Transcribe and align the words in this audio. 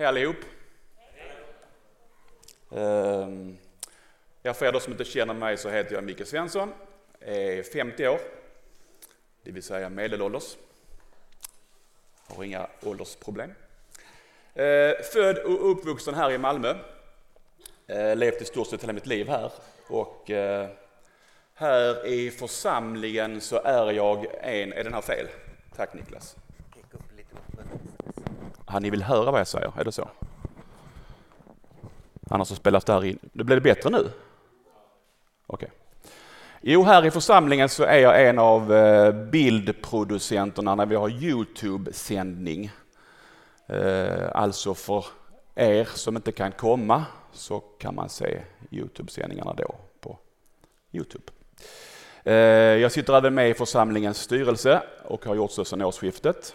Hej 0.00 0.06
allihop! 0.06 0.36
Ehm, 2.70 3.58
Ja, 4.42 4.54
för 4.54 4.66
er 4.66 4.78
som 4.78 4.92
inte 4.92 5.04
känner 5.04 5.34
mig 5.34 5.56
så 5.56 5.68
heter 5.68 5.94
jag 5.94 6.04
Micke 6.04 6.26
Svensson, 6.26 6.72
är 7.20 7.62
50 7.62 8.08
år, 8.08 8.20
det 9.42 9.50
vill 9.50 9.62
säga 9.62 9.88
medelålders. 9.88 10.56
Har 12.26 12.44
inga 12.44 12.66
åldersproblem. 12.82 13.54
Eh, 14.54 14.92
Född 15.12 15.38
och 15.38 15.70
uppvuxen 15.70 16.14
här 16.14 16.30
i 16.30 16.38
Malmö. 16.38 16.74
Eh, 17.86 18.16
Levt 18.16 18.42
i 18.42 18.44
stort 18.44 18.66
sett 18.66 18.82
hela 18.82 18.92
mitt 18.92 19.06
liv 19.06 19.28
här. 19.28 19.52
Och 19.86 20.30
eh, 20.30 20.68
här 21.54 22.06
i 22.06 22.30
församlingen 22.30 23.40
så 23.40 23.56
är 23.64 23.92
jag 23.92 24.26
en... 24.40 24.72
Är 24.72 24.84
den 24.84 24.94
här 24.94 25.00
fel? 25.00 25.28
Tack 25.76 25.94
Niklas. 25.94 26.36
Ja, 28.72 28.78
ni 28.78 28.90
vill 28.90 29.02
höra 29.02 29.30
vad 29.30 29.40
jag 29.40 29.48
säger, 29.48 29.72
är 29.78 29.84
det 29.84 29.92
så? 29.92 30.08
Annars 32.30 32.48
så 32.48 32.54
spelas 32.54 32.84
det 32.84 32.92
här 32.92 33.04
in. 33.04 33.18
Det 33.32 33.44
blev 33.44 33.60
det 33.62 33.74
bättre 33.74 33.90
nu? 33.90 34.10
Okej. 35.46 35.70
Jo, 36.60 36.82
här 36.82 37.06
i 37.06 37.10
församlingen 37.10 37.68
så 37.68 37.84
är 37.84 37.98
jag 37.98 38.26
en 38.28 38.38
av 38.38 38.74
eh, 38.74 39.12
bildproducenterna 39.12 40.74
när 40.74 40.86
vi 40.86 40.94
har 40.94 41.08
Youtube-sändning. 41.08 42.70
Eh, 43.66 44.30
alltså 44.34 44.74
för 44.74 45.04
er 45.54 45.84
som 45.84 46.16
inte 46.16 46.32
kan 46.32 46.52
komma 46.52 47.04
så 47.32 47.60
kan 47.60 47.94
man 47.94 48.08
se 48.08 48.40
Youtube-sändningarna 48.70 49.54
då 49.54 49.74
på 50.00 50.18
Youtube. 50.92 51.24
Eh, 52.24 52.34
jag 52.82 52.92
sitter 52.92 53.16
även 53.16 53.34
med 53.34 53.50
i 53.50 53.54
församlingens 53.54 54.18
styrelse 54.18 54.82
och 55.04 55.24
har 55.24 55.34
gjort 55.34 55.50
så 55.50 55.64
sedan 55.64 55.82
årsskiftet. 55.82 56.54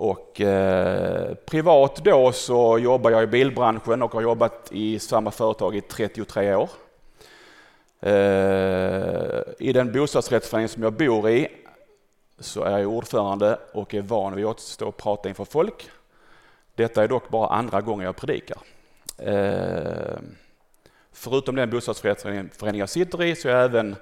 Och 0.00 0.40
eh, 0.40 1.34
privat 1.34 1.96
då 2.04 2.32
så 2.32 2.78
jobbar 2.78 3.10
jag 3.10 3.22
i 3.22 3.26
bilbranschen 3.26 4.02
och 4.02 4.12
har 4.12 4.22
jobbat 4.22 4.68
i 4.72 4.98
samma 4.98 5.30
företag 5.30 5.76
i 5.76 5.80
33 5.80 6.54
år. 6.54 6.70
Eh, 8.00 9.40
I 9.58 9.72
den 9.72 9.92
bostadsrättsförening 9.92 10.68
som 10.68 10.82
jag 10.82 10.92
bor 10.92 11.30
i 11.30 11.48
så 12.38 12.62
är 12.62 12.78
jag 12.78 12.88
ordförande 12.88 13.58
och 13.72 13.94
är 13.94 14.02
van 14.02 14.36
vid 14.36 14.46
att 14.46 14.60
stå 14.60 14.88
och 14.88 14.96
prata 14.96 15.28
inför 15.28 15.44
folk. 15.44 15.90
Detta 16.74 17.04
är 17.04 17.08
dock 17.08 17.28
bara 17.28 17.48
andra 17.48 17.80
gången 17.80 18.06
jag 18.06 18.16
predikar. 18.16 18.58
Eh, 19.18 20.18
förutom 21.12 21.54
den 21.54 21.70
bostadsrättsförening 21.70 22.80
jag 22.80 22.88
sitter 22.88 23.22
i 23.22 23.36
så 23.36 23.48
är 23.48 23.52
jag 23.52 23.64
även 23.64 23.96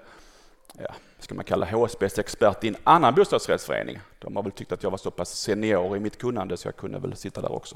ja, 0.79 0.95
ska 1.19 1.35
man 1.35 1.45
kalla 1.45 1.67
HSBs 1.67 2.19
expert 2.19 2.65
i 2.65 2.69
en 2.69 2.77
annan 2.85 3.15
bostadsrättsförening. 3.15 3.99
De 4.19 4.37
har 4.37 4.43
väl 4.43 4.53
tyckt 4.53 4.73
att 4.73 4.83
jag 4.83 4.91
var 4.91 4.99
så 4.99 5.11
pass 5.11 5.41
senior 5.41 5.97
i 5.97 6.01
mitt 6.01 6.19
kunnande 6.19 6.57
så 6.57 6.69
jag 6.69 6.77
kunde 6.77 6.99
väl 6.99 7.17
sitta 7.17 7.41
där 7.41 7.53
också. 7.53 7.75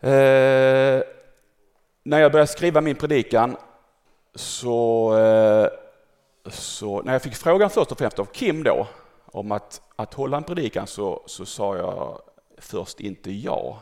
Eh, 0.00 1.02
när 2.02 2.20
jag 2.20 2.32
började 2.32 2.46
skriva 2.46 2.80
min 2.80 2.96
predikan 2.96 3.56
så, 4.34 5.16
eh, 5.18 5.68
så 6.50 7.02
när 7.02 7.12
jag 7.12 7.22
fick 7.22 7.34
frågan 7.34 7.70
först 7.70 7.92
och 7.92 7.98
främst 7.98 8.18
av 8.18 8.24
Kim 8.24 8.62
då 8.62 8.86
om 9.26 9.52
att, 9.52 9.82
att 9.96 10.14
hålla 10.14 10.36
en 10.36 10.44
predikan 10.44 10.86
så, 10.86 11.22
så 11.26 11.46
sa 11.46 11.76
jag 11.76 12.22
först 12.58 13.00
inte 13.00 13.32
ja. 13.32 13.78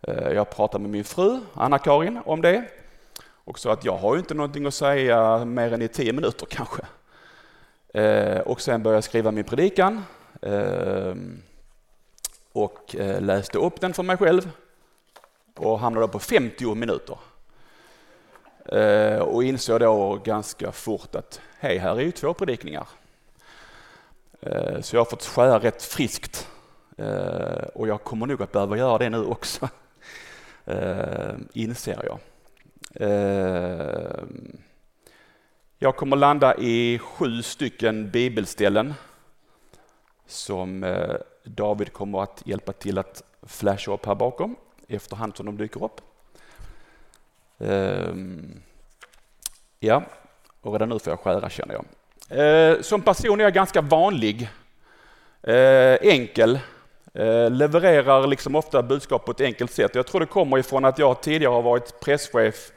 Eh, 0.00 0.32
jag 0.32 0.50
pratade 0.50 0.82
med 0.82 0.90
min 0.90 1.04
fru 1.04 1.40
Anna-Karin 1.54 2.20
om 2.24 2.42
det 2.42 2.64
och 3.46 3.58
sa 3.58 3.72
att 3.72 3.84
jag 3.84 3.96
har 3.96 4.14
ju 4.14 4.20
inte 4.20 4.34
någonting 4.34 4.66
att 4.66 4.74
säga 4.74 5.44
mer 5.44 5.72
än 5.72 5.82
i 5.82 5.88
tio 5.88 6.12
minuter 6.12 6.46
kanske. 6.46 6.82
Eh, 7.94 8.40
och 8.40 8.60
sen 8.60 8.82
började 8.82 8.96
jag 8.96 9.04
skriva 9.04 9.30
min 9.30 9.44
predikan 9.44 10.04
eh, 10.42 11.14
och 12.52 12.96
eh, 12.96 13.20
läste 13.20 13.58
upp 13.58 13.80
den 13.80 13.94
för 13.94 14.02
mig 14.02 14.16
själv 14.16 14.50
och 15.56 15.78
hamnade 15.78 16.08
på 16.08 16.18
50 16.18 16.74
minuter. 16.74 17.18
Eh, 18.64 19.18
och 19.18 19.44
insåg 19.44 19.80
då 19.80 20.20
ganska 20.24 20.72
fort 20.72 21.14
att 21.14 21.40
hej, 21.58 21.78
här 21.78 21.96
är 21.96 22.00
ju 22.00 22.12
två 22.12 22.34
predikningar. 22.34 22.88
Eh, 24.40 24.80
så 24.80 24.96
jag 24.96 25.00
har 25.00 25.10
fått 25.10 25.24
skära 25.24 25.58
rätt 25.58 25.82
friskt 25.82 26.48
eh, 26.96 27.64
och 27.74 27.88
jag 27.88 28.04
kommer 28.04 28.26
nog 28.26 28.42
att 28.42 28.52
behöva 28.52 28.76
göra 28.76 28.98
det 28.98 29.10
nu 29.10 29.24
också, 29.24 29.68
inser 31.52 32.04
jag. 32.04 32.18
Eh, 33.00 34.24
jag 35.78 35.96
kommer 35.96 36.16
landa 36.16 36.56
i 36.56 36.98
sju 36.98 37.42
stycken 37.42 38.10
bibelställen 38.10 38.94
som 40.26 40.84
eh, 40.84 41.14
David 41.44 41.92
kommer 41.92 42.22
att 42.22 42.42
hjälpa 42.44 42.72
till 42.72 42.98
att 42.98 43.22
flasha 43.42 43.92
upp 43.92 44.06
här 44.06 44.14
bakom 44.14 44.56
efterhand 44.88 45.36
som 45.36 45.46
de 45.46 45.56
dyker 45.56 45.84
upp. 45.84 46.00
Ehm, 47.58 48.60
ja, 49.80 50.02
och 50.60 50.72
redan 50.72 50.88
nu 50.88 50.98
får 50.98 51.10
jag 51.10 51.20
skära 51.20 51.50
känner 51.50 51.74
jag. 51.74 51.84
Eh, 52.38 52.80
som 52.80 53.02
person 53.02 53.40
är 53.40 53.44
jag 53.44 53.54
ganska 53.54 53.80
vanlig, 53.80 54.48
enkel, 56.00 56.58
levererar 57.50 58.26
liksom 58.26 58.56
ofta 58.56 58.82
budskap 58.82 59.24
på 59.24 59.30
ett 59.30 59.40
enkelt 59.40 59.70
sätt. 59.70 59.94
Jag 59.94 60.06
tror 60.06 60.20
det 60.20 60.26
kommer 60.26 60.58
ifrån 60.58 60.84
att 60.84 60.98
jag 60.98 61.22
tidigare 61.22 61.52
har 61.52 61.62
varit 61.62 62.00
presschef 62.00 62.72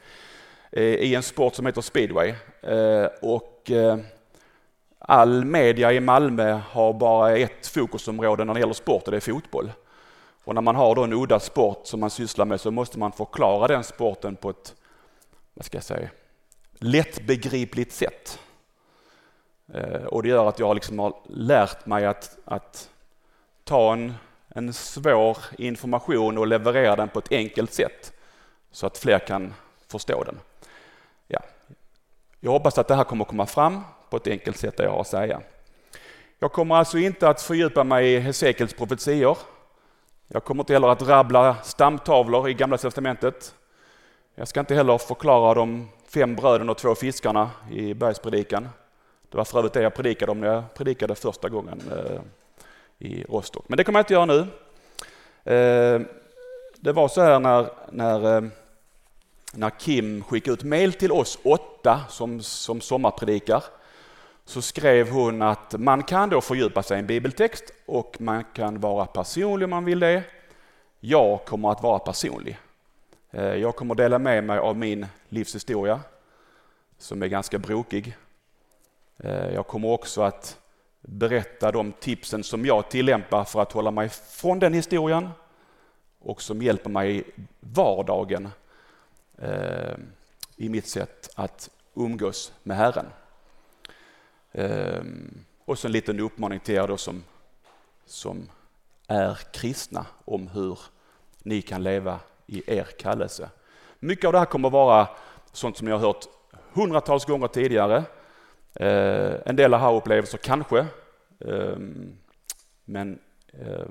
Eh, 0.72 0.82
i 0.82 1.14
en 1.14 1.22
sport 1.22 1.54
som 1.54 1.66
heter 1.66 1.80
speedway. 1.80 2.34
Eh, 2.62 3.06
och 3.22 3.70
eh, 3.70 3.98
all 4.98 5.44
media 5.44 5.92
i 5.92 6.00
Malmö 6.00 6.60
har 6.70 6.92
bara 6.92 7.36
ett 7.36 7.66
fokusområde 7.66 8.44
när 8.44 8.54
det 8.54 8.60
gäller 8.60 8.74
sport 8.74 9.02
och 9.04 9.10
det 9.10 9.16
är 9.16 9.32
fotboll. 9.32 9.72
Och 10.44 10.54
när 10.54 10.62
man 10.62 10.76
har 10.76 10.94
då 10.94 11.04
en 11.04 11.12
udda 11.12 11.40
sport 11.40 11.80
som 11.86 12.00
man 12.00 12.10
sysslar 12.10 12.44
med 12.44 12.60
så 12.60 12.70
måste 12.70 12.98
man 12.98 13.12
förklara 13.12 13.68
den 13.68 13.84
sporten 13.84 14.36
på 14.36 14.50
ett, 14.50 14.74
vad 15.54 15.64
ska 15.64 15.76
jag 15.76 15.84
säga, 15.84 16.08
lättbegripligt 16.72 17.92
sätt. 17.92 18.38
Och 20.06 20.22
det 20.22 20.28
gör 20.28 20.48
att 20.48 20.58
jag 20.58 20.74
liksom 20.74 20.98
har 20.98 21.14
lärt 21.28 21.86
mig 21.86 22.06
att, 22.06 22.38
att 22.44 22.90
ta 23.64 23.92
en, 23.92 24.14
en 24.48 24.72
svår 24.72 25.38
information 25.58 26.38
och 26.38 26.46
leverera 26.46 26.96
den 26.96 27.08
på 27.08 27.18
ett 27.18 27.32
enkelt 27.32 27.72
sätt 27.72 28.12
så 28.70 28.86
att 28.86 28.98
fler 28.98 29.18
kan 29.18 29.54
förstå 29.88 30.24
den. 30.24 30.38
Jag 32.40 32.50
hoppas 32.50 32.78
att 32.78 32.88
det 32.88 32.94
här 32.94 33.04
kommer 33.04 33.24
komma 33.24 33.46
fram 33.46 33.80
på 34.10 34.16
ett 34.16 34.26
enkelt 34.26 34.56
sätt 34.56 34.76
det 34.76 34.82
jag 34.82 34.90
har 34.90 35.00
att 35.00 35.06
säga. 35.06 35.40
Jag 36.38 36.52
kommer 36.52 36.74
alltså 36.74 36.98
inte 36.98 37.28
att 37.28 37.42
fördjupa 37.42 37.84
mig 37.84 38.12
i 38.12 38.18
Hesekiels 38.18 38.74
profetior. 38.74 39.38
Jag 40.28 40.44
kommer 40.44 40.62
inte 40.62 40.72
heller 40.72 40.88
att 40.88 41.02
rabbla 41.02 41.56
stamtavlor 41.62 42.48
i 42.48 42.54
Gamla 42.54 42.78
testamentet. 42.78 43.54
Jag 44.34 44.48
ska 44.48 44.60
inte 44.60 44.74
heller 44.74 44.98
förklara 44.98 45.54
de 45.54 45.88
fem 46.08 46.36
bröden 46.36 46.70
och 46.70 46.78
två 46.78 46.94
fiskarna 46.94 47.50
i 47.70 47.94
bergspredikan. 47.94 48.68
Det 49.30 49.36
var 49.36 49.44
för 49.44 49.58
övrigt 49.58 49.72
det 49.72 49.82
jag 49.82 49.94
predikade 49.94 50.32
om 50.32 50.40
när 50.40 50.48
jag 50.48 50.74
predikade 50.74 51.14
första 51.14 51.48
gången 51.48 51.80
eh, 51.90 52.20
i 52.98 53.24
Rostock. 53.24 53.64
Men 53.68 53.76
det 53.76 53.84
kommer 53.84 53.98
jag 53.98 54.02
inte 54.02 54.14
göra 54.14 54.26
nu. 54.26 54.38
Eh, 55.54 56.00
det 56.76 56.92
var 56.92 57.08
så 57.08 57.20
här 57.20 57.40
när, 57.40 57.70
när 57.92 58.36
eh, 58.36 58.42
när 59.52 59.70
Kim 59.70 60.22
skickade 60.22 60.54
ut 60.54 60.62
mail 60.62 60.92
till 60.92 61.12
oss 61.12 61.38
åtta 61.42 62.00
som, 62.08 62.42
som 62.42 62.80
sommarpredikar 62.80 63.64
så 64.44 64.62
skrev 64.62 65.10
hon 65.10 65.42
att 65.42 65.74
man 65.78 66.02
kan 66.02 66.30
då 66.30 66.40
fördjupa 66.40 66.82
sig 66.82 66.96
i 66.96 67.00
en 67.00 67.06
bibeltext 67.06 67.64
och 67.86 68.16
man 68.20 68.44
kan 68.54 68.80
vara 68.80 69.06
personlig 69.06 69.64
om 69.64 69.70
man 69.70 69.84
vill 69.84 70.00
det. 70.00 70.22
Jag 71.00 71.44
kommer 71.44 71.70
att 71.70 71.82
vara 71.82 71.98
personlig. 71.98 72.58
Eh, 73.30 73.54
jag 73.54 73.76
kommer 73.76 73.94
dela 73.94 74.18
med 74.18 74.44
mig 74.44 74.58
av 74.58 74.76
min 74.76 75.06
livshistoria 75.28 76.00
som 76.98 77.22
är 77.22 77.26
ganska 77.26 77.58
brokig. 77.58 78.16
Eh, 79.18 79.54
jag 79.54 79.66
kommer 79.66 79.88
också 79.88 80.22
att 80.22 80.58
berätta 81.00 81.72
de 81.72 81.92
tipsen 81.92 82.44
som 82.44 82.66
jag 82.66 82.88
tillämpar 82.88 83.44
för 83.44 83.62
att 83.62 83.72
hålla 83.72 83.90
mig 83.90 84.08
från 84.08 84.58
den 84.58 84.74
historien 84.74 85.28
och 86.18 86.42
som 86.42 86.62
hjälper 86.62 86.90
mig 86.90 87.18
i 87.18 87.24
vardagen 87.60 88.48
eh, 89.40 89.96
i 90.56 90.68
mitt 90.68 90.86
sätt 90.86 91.30
att 91.34 91.70
umgås 91.94 92.52
med 92.62 92.76
Herren. 92.76 93.06
Eh, 94.52 95.02
och 95.64 95.78
så 95.78 95.88
en 95.88 95.92
liten 95.92 96.20
uppmaning 96.20 96.60
till 96.60 96.74
er 96.74 96.88
då 96.88 96.96
som, 96.96 97.24
som 98.06 98.48
är 99.06 99.38
kristna 99.52 100.06
om 100.24 100.48
hur 100.48 100.78
ni 101.42 101.62
kan 101.62 101.82
leva 101.82 102.20
i 102.46 102.62
er 102.66 102.84
kallelse. 102.98 103.50
Mycket 103.98 104.24
av 104.24 104.32
det 104.32 104.38
här 104.38 104.46
kommer 104.46 104.68
att 104.68 104.72
vara 104.72 105.08
sånt 105.52 105.76
som 105.76 105.84
ni 105.84 105.92
har 105.92 105.98
hört 105.98 106.26
hundratals 106.72 107.24
gånger 107.24 107.48
tidigare. 107.48 108.04
Eh, 108.74 109.34
en 109.46 109.56
del 109.56 109.74
aha-upplevelser 109.74 110.38
kanske. 110.38 110.86
Eh, 111.40 111.76
men 112.84 113.18
eh, 113.52 113.88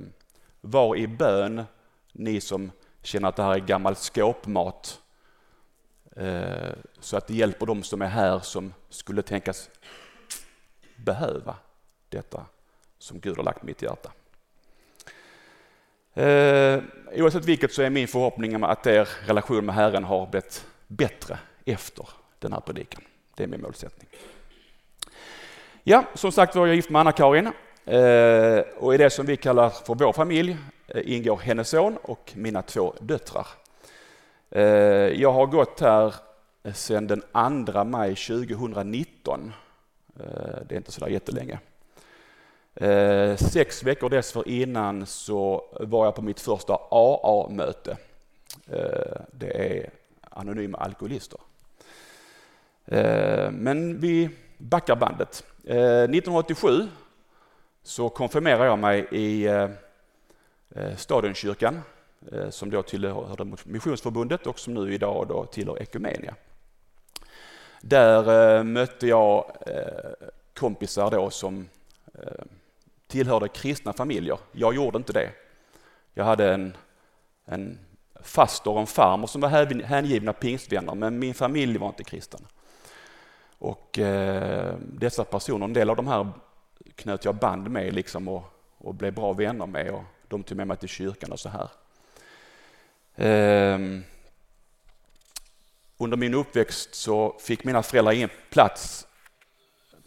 var 0.62 0.96
i 0.96 1.08
bön 1.08 1.64
ni 2.12 2.42
som 2.42 2.72
känner 3.02 3.30
att 3.30 3.36
det 3.36 3.44
här 3.44 3.54
är 3.54 3.60
gammal 3.60 3.96
skåpmat 3.96 5.00
Eh, 5.00 5.09
Eh, 6.16 6.74
så 7.00 7.18
att 7.18 7.28
det 7.28 7.34
hjälper 7.34 7.66
de 7.66 7.84
som 7.84 8.02
är 8.02 8.08
här 8.08 8.40
som 8.40 8.74
skulle 8.90 9.22
tänkas 9.22 9.70
behöva 10.96 11.56
detta 12.10 12.46
som 12.98 13.20
Gud 13.20 13.38
har 13.38 13.44
lagt 13.44 13.64
mitt 13.64 13.82
hjärta. 13.82 14.12
Eh, 16.14 16.82
oavsett 17.16 17.46
vilket 17.46 17.74
så 17.74 17.82
är 17.82 17.90
min 17.90 18.08
förhoppning 18.08 18.64
att 18.64 18.88
er 18.88 19.10
relation 19.26 19.66
med 19.66 19.76
Herren 19.76 20.04
har 20.04 20.28
blivit 20.28 20.66
bättre 20.88 21.40
efter 21.66 22.10
den 22.40 22.54
här 22.54 22.60
predikan. 22.60 23.04
Det 23.36 23.44
är 23.44 23.48
min 23.48 23.62
målsättning. 23.62 24.10
Ja, 25.84 26.04
som 26.14 26.32
sagt 26.32 26.56
var 26.56 26.68
jag 26.68 26.76
gift 26.76 26.90
med 26.90 27.00
Anna-Karin 27.00 27.48
eh, 27.86 28.60
och 28.78 28.94
i 28.94 28.98
det 28.98 29.10
som 29.10 29.26
vi 29.26 29.38
kallar 29.38 29.70
för 29.70 29.96
vår 29.96 30.14
familj 30.14 30.58
eh, 30.88 31.02
ingår 31.16 31.38
hennes 31.38 31.70
son 31.70 31.98
och 32.02 32.32
mina 32.36 32.62
två 32.62 32.94
döttrar. 33.00 33.48
Eh, 34.52 34.62
jag 35.22 35.32
har 35.32 35.46
gått 35.46 35.80
här 35.80 36.16
sedan 36.74 37.08
den 37.08 37.22
2 37.66 37.84
maj 37.84 38.16
2019. 38.16 39.54
Eh, 40.20 40.26
det 40.68 40.76
är 40.76 40.78
inte 40.78 40.92
så 40.92 41.00
där 41.00 41.08
jättelänge. 41.08 41.60
Eh, 42.76 43.36
sex 43.36 43.84
veckor 43.84 44.10
dessförinnan 44.10 45.06
så 45.06 45.66
var 45.80 46.06
jag 46.06 46.16
på 46.16 46.22
mitt 46.22 46.40
första 46.40 46.80
AA-möte. 46.92 47.98
Det 49.32 49.78
är 49.78 49.90
Anonyma 50.30 50.78
Alkoholister. 50.78 51.40
Men 53.52 54.00
vi 54.00 54.30
backar 54.58 54.96
bandet. 54.96 55.44
1987 55.64 56.88
så 57.84 58.10
konfirmerade 58.10 58.66
jag 58.66 58.80
mig 58.80 59.08
i 59.12 59.48
Stadionkyrkan 60.98 61.82
Eh, 62.32 62.50
som 62.50 62.70
då 62.70 62.84
tillhörde 62.84 63.58
Missionsförbundet 63.64 64.48
och 64.48 64.60
som 64.60 64.74
nu 64.74 64.94
idag 64.94 65.28
då 65.28 65.46
tillhör 65.46 65.82
Ekumenia. 65.82 66.36
Där 67.82 68.58
eh, 68.58 68.64
mötte 68.64 69.08
jag 69.08 69.52
eh, 69.68 70.28
kompisar 70.54 71.12
då 71.12 71.30
som 71.30 71.70
tillhörde 73.08 73.48
kristna 73.48 73.94
familjer. 73.94 74.38
Jag 74.52 74.76
gjorde 74.76 74.98
inte 74.98 75.14
det. 75.14 75.32
Jag 76.14 76.24
hade 76.24 76.54
en, 76.54 76.78
en 77.46 77.80
faster 78.22 78.72
och 78.72 78.80
en 78.80 78.88
farmor 78.88 79.28
som 79.28 79.42
var 79.42 79.50
hängivna 79.84 80.34
pingstvänner, 80.34 80.96
men 80.96 81.20
min 81.20 81.34
familj 81.34 81.78
var 81.78 81.88
inte 81.88 82.04
kristen. 82.04 82.42
Och 83.58 84.00
eh, 84.00 84.76
dessa 84.80 85.24
personer, 85.24 85.66
en 85.66 85.74
del 85.74 85.90
av 85.90 85.96
de 85.96 86.08
här 86.08 86.28
knöt 86.96 87.26
jag 87.26 87.36
band 87.36 87.70
med 87.70 87.94
liksom 87.94 88.28
och, 88.28 88.44
och 88.78 88.96
blev 88.96 89.14
bra 89.14 89.34
vänner 89.34 89.66
med 89.66 89.92
och 89.92 90.04
de 90.28 90.44
tog 90.44 90.58
med 90.58 90.68
mig 90.68 90.78
till 90.78 90.90
kyrkan 90.90 91.32
och 91.32 91.40
så 91.40 91.50
här. 91.50 91.70
Ehm, 93.22 94.04
under 95.98 96.18
min 96.18 96.34
uppväxt 96.34 96.96
så 96.96 97.36
fick 97.40 97.64
mina 97.64 97.84
föräldrar 97.84 98.14
ingen 98.14 98.30
plats 98.50 99.08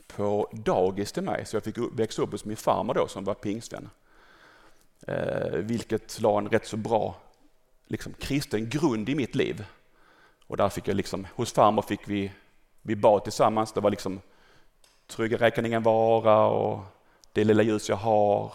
på 0.06 0.50
dagis 0.53 1.12
till 1.12 1.23
mig 1.23 1.47
så 1.47 1.56
jag 1.56 1.64
fick 1.64 1.76
växa 1.93 2.23
upp 2.23 2.32
hos 2.32 2.44
min 2.44 2.56
farmor 2.56 2.94
då 2.94 3.09
som 3.09 3.25
var 3.25 3.35
pingstvän. 3.35 3.91
Eh, 5.06 5.53
vilket 5.53 6.20
la 6.20 6.38
en 6.38 6.49
rätt 6.49 6.67
så 6.67 6.76
bra 6.76 7.14
liksom, 7.87 8.12
kristen 8.12 8.69
grund 8.69 9.09
i 9.09 9.15
mitt 9.15 9.35
liv. 9.35 9.65
Och 10.47 10.56
där 10.56 10.69
fick 10.69 10.88
jag 10.88 10.97
liksom, 10.97 11.26
hos 11.35 11.53
farmor 11.53 11.82
fick 11.82 12.08
vi, 12.08 12.32
vi 12.82 12.97
bad 12.97 13.25
tillsammans, 13.25 13.73
det 13.73 13.81
var 13.81 13.91
liksom 13.91 14.20
trygga 15.06 15.37
räkningen 15.37 15.82
vara 15.82 16.47
och 16.47 16.85
det 17.32 17.44
lilla 17.44 17.62
ljus 17.62 17.88
jag 17.88 17.97
har, 17.97 18.53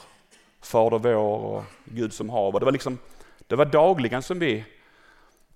Fader 0.62 1.00
vår 1.00 1.15
och 1.15 1.63
Gud 1.86 2.13
som 2.13 2.30
haver. 2.30 2.60
Det 2.60 2.65
var 2.65 2.71
liksom, 2.71 2.98
det 3.47 3.55
var 3.55 3.65
dagligen 3.65 4.21
som 4.21 4.39
vi 4.39 4.65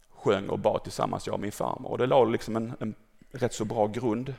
sjöng 0.09 0.49
och 0.49 0.59
bad 0.59 0.83
tillsammans, 0.83 1.27
jag 1.27 1.33
och 1.33 1.39
min 1.39 1.51
farmor. 1.51 1.91
Och 1.91 1.97
det 1.97 2.05
la 2.05 2.23
liksom 2.23 2.55
en, 2.55 2.73
en 2.79 2.95
rätt 3.31 3.53
så 3.53 3.65
bra 3.65 3.87
grund 3.87 4.33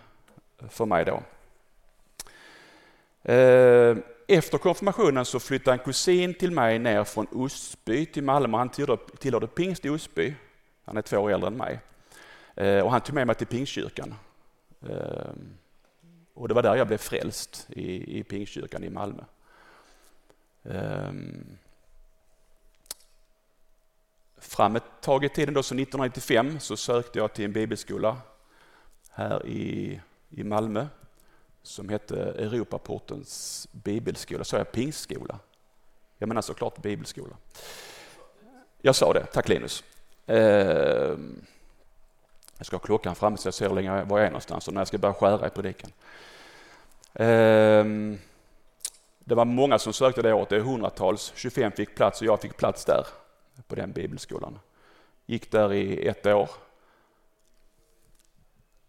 för 0.69 0.87
mig 0.87 1.05
då. 1.05 1.23
Eh, 3.33 3.97
efter 4.29 4.59
konfirmationen 4.59 5.25
så 5.25 5.41
flyttade 5.41 5.77
en 5.77 5.85
kusin 5.85 6.35
till 6.35 6.51
mig 6.51 6.79
ner 6.79 7.05
från 7.05 7.27
Osby 7.27 8.07
till 8.07 8.23
Malmö. 8.23 8.59
Han 8.59 8.69
tillhörde, 8.69 9.03
tillhörde 9.19 9.47
pingst 9.47 9.85
i 9.85 9.89
Osby. 9.89 10.35
Han 10.85 10.97
är 10.97 11.03
två 11.03 11.19
år 11.19 11.31
äldre 11.31 11.47
än 11.47 11.57
mig. 11.57 11.81
Eh, 12.55 12.81
och 12.81 12.91
han 12.91 13.01
tog 13.01 13.15
med 13.15 13.27
mig 13.27 13.37
till 13.37 13.47
pingstkyrkan. 13.47 14.15
Eh, 14.89 15.33
och 16.35 16.49
det 16.49 16.55
var 16.55 16.63
där 16.63 16.77
jag 16.77 16.87
blev 16.87 16.99
frälst, 16.99 17.67
i, 17.69 18.19
i 18.19 18.23
pingstkyrkan 18.23 18.85
i 18.85 18.91
Malmö. 18.91 19.23
Fram 24.43 24.77
ett 24.77 25.01
tag 25.01 25.25
i 25.25 25.29
tiden, 25.29 25.55
då, 25.55 25.63
så 25.63 25.75
1995, 25.75 26.61
så 26.61 26.77
sökte 26.77 27.19
jag 27.19 27.33
till 27.33 27.45
en 27.45 27.53
bibelskola 27.53 28.17
här 29.11 29.47
i, 29.47 30.01
i 30.31 30.45
Malmö 30.45 30.87
som 31.63 31.89
hette 31.89 32.17
Europaportens 32.17 33.69
bibelskola. 33.73 34.45
Sa 34.45 34.57
jag 34.57 34.73
pingstskola? 34.73 35.39
Jag 36.19 36.29
menar 36.29 36.43
såklart 36.43 36.83
bibelskola. 36.83 37.37
Jag 38.81 38.95
sa 38.95 39.13
det, 39.13 39.27
tack 39.27 39.49
Linus. 39.49 39.85
Eh, 40.27 41.17
jag 42.59 42.67
ska 42.67 42.77
ha 42.77 42.81
klockan 42.81 43.15
framme 43.15 43.37
så 43.37 43.47
jag 43.47 43.55
ser 43.55 43.69
hur 43.69 43.75
länge 43.75 44.05
var 44.05 44.19
jag 44.19 44.27
är 44.27 44.31
någonstans 44.31 44.69
och 44.69 44.75
när 44.75 44.81
jag 44.81 44.89
ska 44.89 44.99
börja 44.99 45.15
skära 45.15 45.47
i 45.47 45.51
predikan. 45.51 45.91
Eh, 47.15 47.85
det 49.19 49.35
var 49.35 49.45
många 49.45 49.79
som 49.79 49.93
sökte 49.93 50.23
det 50.23 50.33
året, 50.33 50.49
det 50.49 50.57
är 50.57 50.61
hundratals. 50.61 51.33
25 51.37 51.73
fick 51.73 51.95
plats 51.95 52.21
och 52.21 52.27
jag 52.27 52.41
fick 52.41 52.57
plats 52.57 52.85
där 52.85 53.07
på 53.67 53.75
den 53.75 53.93
bibelskolan. 53.93 54.59
Gick 55.27 55.51
där 55.51 55.73
i 55.73 56.09
ett 56.09 56.27
år. 56.27 56.51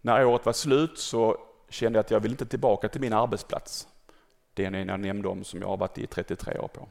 När 0.02 0.26
året 0.26 0.46
var 0.46 0.54
slut 0.54 0.98
så 0.98 1.38
kände 1.70 1.98
jag 1.98 2.04
att 2.04 2.12
jag 2.12 2.20
vill 2.20 2.32
inte 2.32 2.46
tillbaka 2.46 2.90
till 2.90 3.02
min 3.02 3.14
arbetsplats. 3.14 3.88
Den 4.54 4.74
jag 4.74 5.00
nämnde 5.00 5.28
om 5.28 5.44
som 5.44 5.62
jag 5.62 5.68
har 5.68 5.78
varit 5.78 5.98
i 5.98 6.08
33 6.08 6.58
år 6.58 6.68
på. 6.68 6.88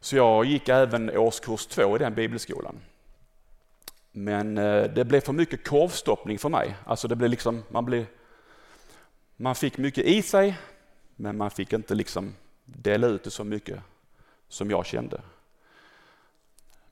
Så 0.00 0.16
jag 0.16 0.44
gick 0.44 0.68
även 0.68 1.16
årskurs 1.16 1.66
två 1.66 1.96
i 1.96 1.98
den 1.98 2.14
bibelskolan. 2.14 2.80
Men 4.12 4.58
eh, 4.58 4.82
det 4.82 5.04
blev 5.04 5.20
för 5.20 5.32
mycket 5.32 5.68
korvstoppning 5.68 6.38
för 6.38 6.48
mig. 6.48 6.76
Alltså 6.84 7.08
det 7.08 7.16
blev 7.16 7.30
liksom, 7.30 7.62
man, 7.68 7.84
blev, 7.84 8.06
man 9.36 9.54
fick 9.54 9.78
mycket 9.78 10.04
i 10.04 10.22
sig, 10.22 10.58
men 11.16 11.36
man 11.36 11.50
fick 11.50 11.72
inte 11.72 11.94
liksom 11.94 12.34
dela 12.64 13.06
ut 13.06 13.24
det 13.24 13.30
så 13.30 13.44
mycket 13.44 13.80
som 14.48 14.70
jag 14.70 14.86
kände. 14.86 15.20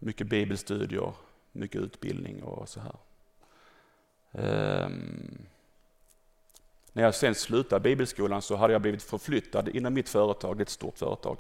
Mycket 0.03 0.27
bibelstudier, 0.27 1.13
mycket 1.53 1.81
utbildning 1.81 2.43
och 2.43 2.69
så 2.69 2.81
här. 2.81 2.97
Um, 4.85 5.39
när 6.93 7.03
jag 7.03 7.15
sen 7.15 7.35
slutade 7.35 7.81
bibelskolan 7.81 8.43
så 8.43 8.57
hade 8.57 8.73
jag 8.73 8.83
blivit 8.83 9.03
förflyttad 9.03 9.69
inom 9.69 9.95
mitt 9.95 10.09
företag, 10.09 10.57
det 10.57 10.61
är 10.61 10.63
ett 10.63 10.69
stort 10.69 10.99
företag, 10.99 11.39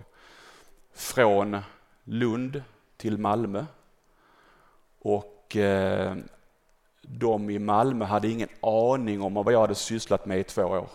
från 0.92 1.58
Lund 2.04 2.62
till 2.96 3.18
Malmö. 3.18 3.64
Och 4.98 5.56
eh, 5.56 6.16
de 7.02 7.50
i 7.50 7.58
Malmö 7.58 8.04
hade 8.04 8.28
ingen 8.28 8.48
aning 8.60 9.22
om 9.22 9.34
vad 9.34 9.52
jag 9.52 9.60
hade 9.60 9.74
sysslat 9.74 10.26
med 10.26 10.40
i 10.40 10.44
två 10.44 10.62
år. 10.62 10.88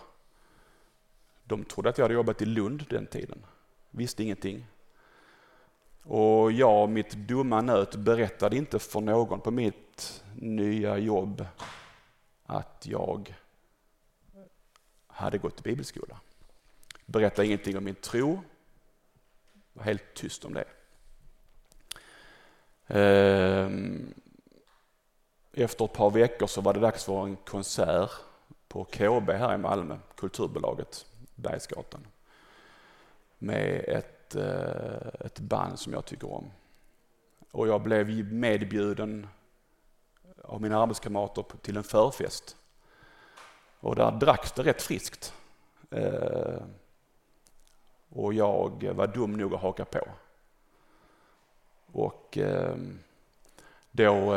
De 1.43 1.63
trodde 1.63 1.89
att 1.89 1.97
jag 1.97 2.05
hade 2.05 2.13
jobbat 2.13 2.41
i 2.41 2.45
Lund 2.45 2.85
den 2.89 3.05
tiden, 3.05 3.45
visste 3.91 4.23
ingenting. 4.23 4.65
Och 6.07 6.51
jag, 6.51 6.89
mitt 6.89 7.11
dumma 7.11 7.61
nöt, 7.61 7.95
berättade 7.95 8.57
inte 8.57 8.79
för 8.79 9.01
någon 9.01 9.41
på 9.41 9.51
mitt 9.51 10.23
nya 10.35 10.97
jobb 10.97 11.45
att 12.45 12.85
jag 12.89 13.35
hade 15.07 15.37
gått 15.37 15.59
i 15.59 15.63
bibelskola. 15.63 16.19
Berättade 17.05 17.47
ingenting 17.47 17.77
om 17.77 17.83
min 17.83 17.95
tro, 17.95 18.41
var 19.73 19.83
helt 19.83 20.13
tyst 20.13 20.45
om 20.45 20.53
det. 20.53 20.65
Ehm, 22.87 24.13
efter 25.53 25.85
ett 25.85 25.93
par 25.93 26.09
veckor 26.09 26.47
så 26.47 26.61
var 26.61 26.73
det 26.73 26.79
dags 26.79 27.03
för 27.05 27.23
en 27.23 27.35
konsert 27.35 28.11
på 28.67 28.83
KB 28.83 29.29
här 29.29 29.55
i 29.55 29.57
Malmö, 29.57 29.97
Kulturbolaget, 30.15 31.05
Bergsgatan. 31.35 32.07
Med 33.37 33.85
ett, 33.87 34.14
Eh, 34.35 35.25
ett 35.25 35.39
band 35.39 35.79
som 35.79 35.93
jag 35.93 36.05
tycker 36.05 36.33
om. 36.33 36.51
Och 37.51 37.67
jag 37.67 37.81
blev 37.81 38.33
medbjuden 38.33 39.27
av 40.43 40.61
mina 40.61 40.81
arbetskamrater 40.81 41.45
till 41.61 41.77
en 41.77 41.83
förfest 41.83 42.57
och 43.79 43.95
där 43.95 44.11
dracks 44.11 44.51
det 44.51 44.63
rätt 44.63 44.81
friskt. 44.81 45.33
Eh, 45.91 46.63
och 48.09 48.33
jag 48.33 48.93
var 48.93 49.07
dum 49.07 49.33
nog 49.33 49.53
att 49.53 49.61
haka 49.61 49.85
på. 49.85 50.07
Och 51.91 52.37
eh, 52.37 52.75
då 53.91 54.33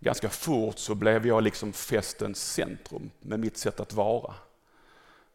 ganska 0.00 0.28
fort 0.28 0.78
så 0.78 0.94
blev 0.94 1.26
jag 1.26 1.42
liksom 1.42 1.72
festens 1.72 2.52
centrum 2.52 3.10
med 3.20 3.40
mitt 3.40 3.56
sätt 3.56 3.80
att 3.80 3.92
vara. 3.92 4.34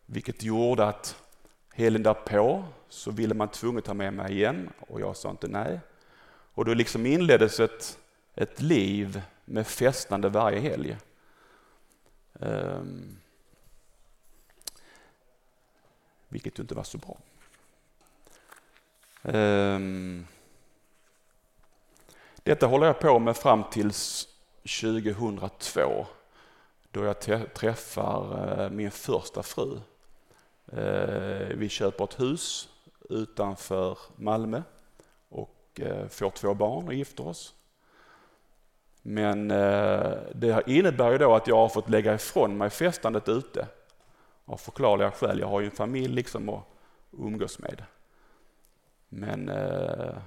Vilket 0.06 0.44
gjorde 0.44 0.86
att 0.86 1.25
helgen 1.76 2.04
därpå 2.04 2.64
så 2.90 3.12
ville 3.12 3.34
man 3.34 3.48
tvunget 3.50 3.88
ha 3.88 3.94
med 3.94 4.14
mig 4.14 4.34
igen 4.34 4.70
och 4.80 5.02
jag 5.02 5.18
sa 5.18 5.30
inte 5.32 5.48
nej. 5.48 5.80
Och 6.54 6.66
då 6.66 6.74
liksom 6.74 7.06
inleddes 7.06 7.60
ett, 7.60 8.00
ett 8.36 8.62
liv 8.62 9.22
med 9.46 9.68
festande 9.68 10.30
varje 10.30 10.60
helg. 10.60 10.98
Um, 12.34 13.18
vilket 16.28 16.60
ju 16.60 16.62
inte 16.62 16.76
var 16.76 16.84
så 16.84 16.98
bra. 16.98 17.18
Um, 19.22 20.28
Detta 22.46 22.68
håller 22.68 22.88
jag 22.88 23.00
på 23.00 23.20
med 23.20 23.38
fram 23.38 23.64
till 23.72 23.92
2002 24.82 26.08
då 26.92 27.04
jag 27.04 27.20
träffar 27.54 28.62
eh, 28.62 28.70
min 28.70 28.92
första 28.92 29.44
fru. 29.44 29.80
Eh, 30.68 31.48
vi 31.56 31.70
köper 31.70 32.04
ett 32.04 32.20
hus 32.20 32.70
utanför 33.10 33.98
Malmö 34.16 34.62
och 35.30 35.80
eh, 35.82 36.08
får 36.08 36.30
två 36.30 36.54
barn 36.54 36.88
och 36.88 36.94
gifter 36.94 37.28
oss. 37.28 37.56
Men 39.02 39.52
eh, 39.52 40.14
det 40.36 40.64
innebär 40.68 41.12
ju 41.12 41.18
då 41.18 41.36
att 41.36 41.48
jag 41.48 41.56
har 41.56 41.70
fått 41.70 41.90
lägga 41.90 42.16
ifrån 42.16 42.58
mig 42.58 42.70
festandet 42.70 43.30
ute. 43.30 43.68
Av 44.46 44.58
förklarliga 44.58 45.12
skäl. 45.12 45.40
Jag 45.40 45.48
har 45.48 45.60
ju 45.60 45.66
en 45.66 45.72
familj 45.72 46.14
liksom 46.14 46.50
att 46.50 46.64
umgås 47.12 47.60
med. 47.60 47.84
Men 49.10 49.50
eh, 49.50 50.18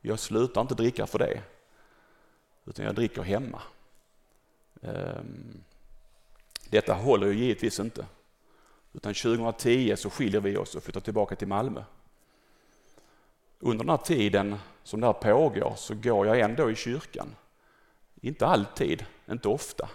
jag 0.00 0.18
slutar 0.18 0.60
inte 0.60 0.74
dricka 0.74 1.06
för 1.06 1.18
det. 1.18 1.42
Utan 2.64 2.84
jag 2.84 2.94
dricker 2.94 3.22
hemma. 3.22 3.62
Ehm, 4.82 5.64
detta 6.70 6.94
håller 6.94 7.26
ju 7.26 7.34
givetvis 7.34 7.80
inte. 7.80 8.06
Utan 8.96 9.14
2010 9.14 9.96
så 9.96 10.10
skiljer 10.10 10.40
vi 10.40 10.56
oss 10.56 10.74
och 10.74 10.82
flyttar 10.82 11.00
tillbaka 11.00 11.36
till 11.36 11.48
Malmö. 11.48 11.84
Under 13.58 13.84
den 13.84 13.90
här 13.90 13.96
tiden 14.04 14.56
som 14.82 15.00
det 15.00 15.06
här 15.06 15.12
pågår 15.12 15.74
så 15.76 15.94
går 15.94 16.26
jag 16.26 16.40
ändå 16.40 16.70
i 16.70 16.74
kyrkan. 16.74 17.34
Inte 18.20 18.46
alltid, 18.46 19.06
inte 19.30 19.48
ofta. 19.48 19.88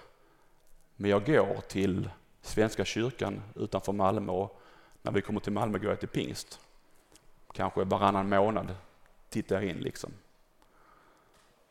Men 0.95 1.11
jag 1.11 1.25
går 1.25 1.61
till 1.67 2.09
Svenska 2.41 2.85
kyrkan 2.85 3.41
utanför 3.55 3.93
Malmö 3.93 4.31
och 4.31 4.61
när 5.01 5.11
vi 5.11 5.21
kommer 5.21 5.39
till 5.39 5.53
Malmö 5.53 5.77
går 5.77 5.89
jag 5.89 5.99
till 5.99 6.07
pingst. 6.07 6.59
Kanske 7.53 7.83
varannan 7.83 8.29
månad 8.29 8.75
tittar 9.29 9.55
jag 9.55 9.65
in 9.65 9.77
liksom. 9.77 10.11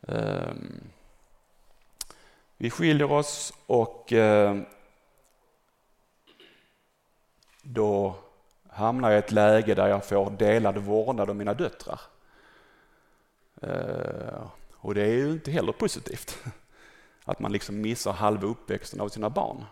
Ehm, 0.07 0.83
vi 2.57 2.69
skiljer 2.69 3.11
oss 3.11 3.53
och 3.65 4.13
ehm, 4.13 4.65
då 7.61 8.15
hamnar 8.69 9.09
jag 9.09 9.17
i 9.17 9.23
ett 9.23 9.31
läge 9.31 9.75
där 9.75 9.87
jag 9.87 10.05
får 10.05 10.29
delad 10.29 10.77
vårdnad 10.77 11.29
om 11.29 11.37
mina 11.37 11.53
döttrar. 11.53 12.01
Eh, 13.61 14.43
och 14.71 14.93
det 14.93 15.01
är 15.01 15.13
ju 15.13 15.31
inte 15.31 15.51
heller 15.51 15.71
positivt. 15.71 16.43
Att 17.25 17.39
man 17.39 17.51
liksom 17.51 17.81
missar 17.81 18.13
halva 18.13 18.47
uppväxten 18.47 19.01
av 19.01 19.09
sina 19.09 19.29
barn. 19.29 19.65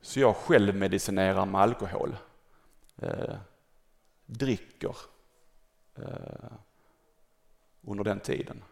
Så 0.00 0.20
jag 0.20 0.36
själv 0.36 0.76
medicinerar 0.76 1.46
med 1.46 1.60
alkohol. 1.60 2.16
Eh, 2.96 3.36
dricker 4.26 4.96
eh, 5.94 6.52
under 7.82 8.04
den 8.04 8.20
tiden. 8.20 8.62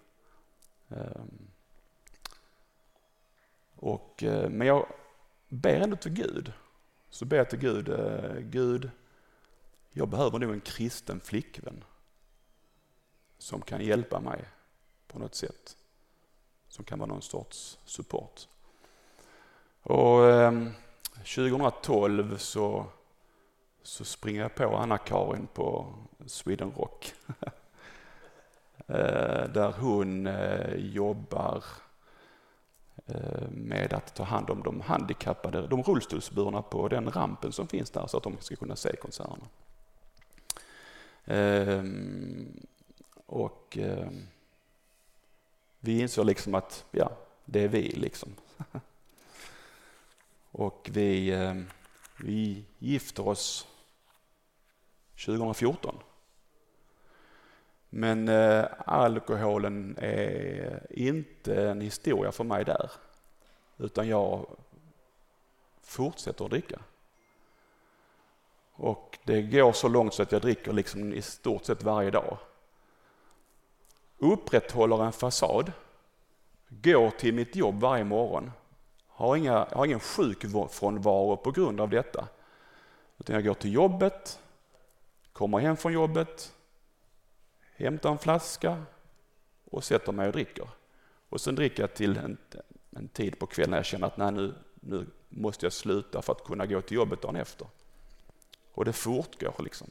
Och, 3.77 4.25
men 4.51 4.67
jag 4.67 4.87
ber 5.49 5.81
ändå 5.81 5.97
till 5.97 6.13
Gud. 6.13 6.53
Så 7.17 7.25
ber 7.25 7.37
jag 7.37 7.51
till 7.51 7.59
Gud, 7.59 7.89
eh, 7.89 8.39
Gud, 8.39 8.91
jag 9.93 10.09
behöver 10.09 10.39
nog 10.39 10.53
en 10.53 10.61
kristen 10.61 11.21
flickvän 11.21 11.85
som 13.39 13.63
kan 13.63 13.85
hjälpa 13.85 14.21
mig 14.21 14.45
på 15.07 15.19
något 15.19 15.35
sätt. 15.35 15.77
Som 16.69 16.85
kan 16.85 16.99
vara 16.99 17.09
någon 17.09 17.23
sorts 17.23 17.79
support. 17.85 18.49
Och 19.83 20.33
ehm, 20.33 20.71
2012 21.15 22.39
så, 22.39 22.87
så 23.83 24.05
springer 24.05 24.43
jag 24.43 24.55
på 24.55 24.77
Anna-Karin 24.77 25.47
på 25.55 25.95
Sweden 26.27 26.73
Rock. 26.77 27.15
Eh, 28.89 29.49
där 29.49 29.73
hon 29.73 30.27
eh, 30.27 30.75
jobbar 30.75 31.65
Eh, 33.09 33.49
med 33.51 33.93
att 33.93 34.15
ta 34.15 34.23
hand 34.23 34.51
om 34.51 34.63
de 34.63 34.81
handikappade, 34.81 35.67
de 35.67 35.83
rullstolsburna 35.83 36.63
på 36.63 36.89
den 36.89 37.11
rampen 37.11 37.53
som 37.53 37.69
finns 37.69 37.91
där 37.91 38.07
så 38.07 38.17
att 38.17 38.23
de 38.23 38.37
ska 38.41 38.57
kunna 38.57 38.77
se 38.77 38.97
konserterna. 38.97 39.47
Ehm, 41.25 42.67
och 43.27 43.79
ehm, 43.81 44.27
vi 45.81 46.01
insåg 46.01 46.27
liksom 46.27 46.55
att 46.55 46.85
ja, 46.91 47.13
det 47.45 47.61
är 47.61 47.69
vi 47.69 47.83
liksom. 47.83 48.35
Och 50.51 50.91
vi, 50.93 51.31
ehm, 51.31 51.71
vi 52.19 52.65
gifter 52.79 53.29
oss 53.29 53.67
2014. 55.27 55.95
Men 57.91 58.29
eh, 58.29 58.65
alkoholen 58.87 59.97
är 59.99 60.87
inte 60.91 61.69
en 61.69 61.81
historia 61.81 62.33
för 62.33 62.45
mig 62.45 62.65
där. 62.65 62.91
Utan 63.79 64.09
jag 64.09 64.47
fortsätter 65.83 66.45
att 66.45 66.51
dricka. 66.51 66.81
Och 68.73 69.19
det 69.25 69.43
går 69.43 69.73
så 69.73 69.89
långt 69.89 70.15
så 70.15 70.23
att 70.23 70.33
jag 70.33 70.43
dricker 70.43 70.73
liksom 70.73 71.13
i 71.13 71.23
stort 71.23 71.65
sett 71.65 71.83
varje 71.83 72.11
dag. 72.11 72.39
Upprätthåller 74.19 75.05
en 75.05 75.13
fasad. 75.13 75.73
Går 76.69 77.11
till 77.11 77.35
mitt 77.35 77.57
jobb 77.57 77.81
varje 77.81 78.05
morgon. 78.05 78.53
Har, 79.09 79.37
inga, 79.37 79.67
har 79.73 79.87
ingen 79.87 80.01
sjukfrånvaro 80.01 81.37
på 81.37 81.51
grund 81.51 81.81
av 81.81 81.91
detta. 81.91 82.29
Utan 83.19 83.35
jag 83.35 83.45
går 83.45 83.55
till 83.55 83.73
jobbet, 83.73 84.39
kommer 85.33 85.59
hem 85.59 85.77
från 85.77 85.93
jobbet, 85.93 86.56
hämtar 87.77 88.11
en 88.11 88.19
flaska 88.19 88.83
och 89.71 89.85
sätter 89.85 90.13
mig 90.13 90.27
och 90.27 90.33
dricker. 90.33 90.69
Och 91.29 91.41
sen 91.41 91.55
dricker 91.55 91.83
jag 91.83 91.95
till 91.95 92.17
en, 92.17 92.37
en 92.91 93.09
tid 93.09 93.39
på 93.39 93.47
kvällen 93.47 93.71
när 93.71 93.79
jag 93.79 93.87
känner 93.87 94.07
att 94.07 94.17
nej, 94.17 94.33
nu, 94.33 94.55
nu 94.75 95.07
måste 95.29 95.67
jag 95.67 95.73
sluta 95.73 96.23
för 96.23 96.33
att 96.33 96.45
kunna 96.45 96.67
gå 96.67 96.81
till 96.81 96.97
jobbet 96.97 97.23
dagen 97.23 97.37
efter. 97.37 97.67
Och 98.73 98.85
det 98.85 98.93
fortgår 98.93 99.55
liksom. 99.59 99.89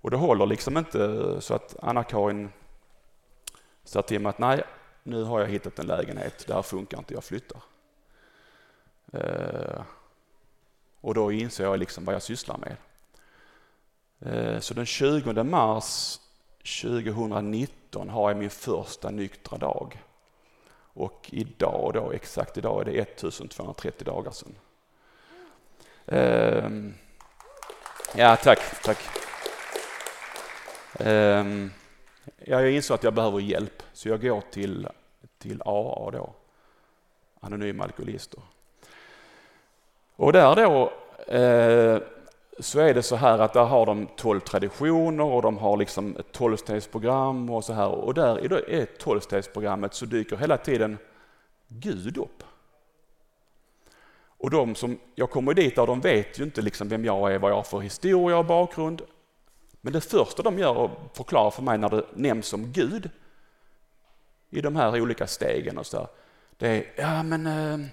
Och 0.00 0.10
det 0.10 0.16
håller 0.16 0.46
liksom 0.46 0.78
inte 0.78 1.36
så 1.40 1.54
att 1.54 1.76
Anna-Karin 1.82 2.50
sa 3.84 4.02
till 4.02 4.20
mig 4.20 4.30
att 4.30 4.38
nej, 4.38 4.62
nu 5.02 5.22
har 5.22 5.40
jag 5.40 5.48
hittat 5.48 5.78
en 5.78 5.86
lägenhet, 5.86 6.44
det 6.46 6.54
här 6.54 6.62
funkar 6.62 6.98
inte, 6.98 7.14
jag 7.14 7.24
flyttar. 7.24 7.62
Eh, 9.12 9.82
och 11.00 11.14
då 11.14 11.32
inser 11.32 11.64
jag 11.64 11.78
liksom 11.78 12.04
vad 12.04 12.14
jag 12.14 12.22
sysslar 12.22 12.58
med. 12.58 12.76
Eh, 14.20 14.60
så 14.60 14.74
den 14.74 14.86
20 14.86 15.44
mars 15.44 16.18
2019 16.62 18.08
har 18.08 18.30
jag 18.30 18.36
min 18.36 18.50
första 18.50 19.10
nyktra 19.10 19.58
dag. 19.58 20.02
Och 20.94 21.28
idag 21.32 21.90
då, 21.94 22.12
exakt 22.12 22.58
idag 22.58 22.80
är 22.80 22.84
det 22.84 23.00
1230 23.00 24.04
dagar 24.04 24.30
sedan. 24.30 24.54
Um, 26.06 26.94
ja, 28.16 28.36
tack, 28.36 28.58
tack. 28.82 28.98
Um, 31.00 31.72
jag 32.38 32.70
insåg 32.70 32.94
att 32.94 33.04
jag 33.04 33.14
behöver 33.14 33.38
hjälp, 33.40 33.82
så 33.92 34.08
jag 34.08 34.22
går 34.22 34.40
till, 34.50 34.88
till 35.38 35.62
AA 35.62 36.10
då, 36.10 36.34
Anonyma 37.40 37.84
Alkoholister. 37.84 38.42
Och 40.16 40.32
där 40.32 40.56
då 40.56 40.92
eh, 41.34 42.02
så 42.58 42.80
är 42.80 42.94
det 42.94 43.02
så 43.02 43.16
här 43.16 43.38
att 43.38 43.52
där 43.52 43.64
har 43.64 43.86
de 43.86 44.06
tolv 44.16 44.40
traditioner 44.40 45.24
och 45.24 45.42
de 45.42 45.58
har 45.58 45.76
liksom 45.76 46.16
ett 46.16 46.32
tolvstegsprogram 46.32 47.50
och 47.50 47.64
så 47.64 47.72
här. 47.72 47.88
Och 47.88 48.14
där 48.14 48.44
i 48.44 48.48
det 48.48 48.98
tolvstegsprogrammet 48.98 49.94
så 49.94 50.06
dyker 50.06 50.36
hela 50.36 50.56
tiden 50.56 50.98
Gud 51.68 52.18
upp. 52.18 52.44
Och 54.42 54.50
de 54.50 54.74
som, 54.74 54.98
jag 55.14 55.30
kommer 55.30 55.54
dit 55.54 55.78
av, 55.78 55.86
de 55.86 56.00
vet 56.00 56.38
ju 56.38 56.44
inte 56.44 56.62
liksom 56.62 56.88
vem 56.88 57.04
jag 57.04 57.34
är, 57.34 57.38
vad 57.38 57.50
jag 57.50 57.56
har 57.56 57.62
för 57.62 57.80
historia 57.80 58.38
och 58.38 58.44
bakgrund. 58.44 59.02
Men 59.80 59.92
det 59.92 60.00
första 60.00 60.42
de 60.42 60.58
gör 60.58 60.76
och 60.76 60.90
förklarar 61.14 61.50
för 61.50 61.62
mig 61.62 61.78
när 61.78 61.88
det 61.88 62.04
nämns 62.14 62.46
som 62.46 62.72
Gud 62.72 63.10
i 64.50 64.60
de 64.60 64.76
här 64.76 65.00
olika 65.00 65.26
stegen 65.26 65.78
och 65.78 65.86
så 65.86 65.96
där, 65.96 66.06
det 66.56 66.68
är, 66.68 66.92
ja 66.96 67.22
men 67.22 67.46
eh, 67.46 67.86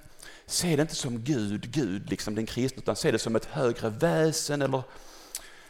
se 0.50 0.76
det 0.76 0.82
inte 0.82 0.96
som 0.96 1.24
Gud, 1.24 1.72
Gud, 1.72 2.10
liksom 2.10 2.36
den 2.36 2.46
kristna, 2.46 2.82
utan 2.82 2.96
se 2.96 3.12
det 3.12 3.20
som 3.20 3.36
ett 3.36 3.46
högre 3.46 3.90
väsen 3.90 4.62
eller 4.62 4.84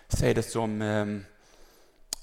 se 0.07 0.33
det 0.33 0.43
som 0.43 0.81
ehm, 0.81 1.25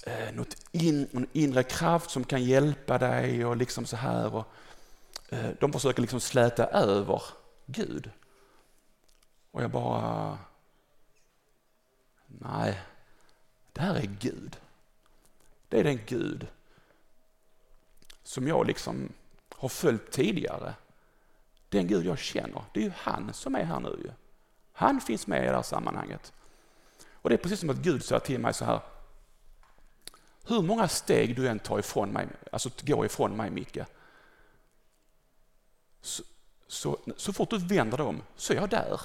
eh, 0.05 0.33
något 0.33 0.55
in, 0.71 1.07
en 1.13 1.27
inre 1.33 1.63
kraft 1.63 2.11
som 2.11 2.23
kan 2.23 2.43
hjälpa 2.43 2.97
dig 2.97 3.45
och 3.45 3.57
liksom 3.57 3.85
så 3.85 3.95
här. 3.95 4.35
Och, 4.35 4.45
eh, 5.29 5.49
de 5.59 5.73
försöker 5.73 6.01
liksom 6.01 6.19
släta 6.19 6.65
över 6.65 7.21
Gud. 7.65 8.09
Och 9.51 9.63
jag 9.63 9.71
bara, 9.71 10.37
nej, 12.27 12.81
det 13.73 13.81
här 13.81 13.95
är 13.95 14.17
Gud. 14.19 14.57
Det 15.69 15.79
är 15.79 15.83
den 15.83 15.99
Gud 16.05 16.47
som 18.23 18.47
jag 18.47 18.67
liksom 18.67 19.09
har 19.49 19.69
följt 19.69 20.11
tidigare 20.11 20.73
den 21.69 21.87
Gud 21.87 22.05
jag 22.05 22.19
känner, 22.19 22.63
det 22.73 22.79
är 22.79 22.83
ju 22.83 22.91
han 22.95 23.33
som 23.33 23.55
är 23.55 23.63
här 23.63 23.79
nu. 23.79 24.11
Han 24.71 25.01
finns 25.01 25.27
med 25.27 25.43
i 25.43 25.47
det 25.47 25.55
här 25.55 25.61
sammanhanget. 25.61 26.33
Och 27.11 27.29
det 27.29 27.35
är 27.35 27.37
precis 27.37 27.59
som 27.59 27.69
att 27.69 27.77
Gud 27.77 28.03
säger 28.03 28.19
till 28.19 28.39
mig 28.39 28.53
så 28.53 28.65
här. 28.65 28.81
Hur 30.47 30.61
många 30.61 30.87
steg 30.87 31.35
du 31.35 31.47
än 31.47 31.59
tar 31.59 31.79
ifrån 31.79 32.09
mig, 32.09 32.27
alltså 32.51 32.69
går 32.81 33.05
ifrån 33.05 33.37
mig 33.37 33.49
Micke, 33.49 33.77
så, 36.01 36.23
så, 36.67 36.99
så 37.17 37.33
fort 37.33 37.49
du 37.49 37.57
vänder 37.57 37.97
dig 37.97 38.05
om 38.05 38.23
så 38.35 38.53
är 38.53 38.57
jag 38.57 38.69
där. 38.69 39.01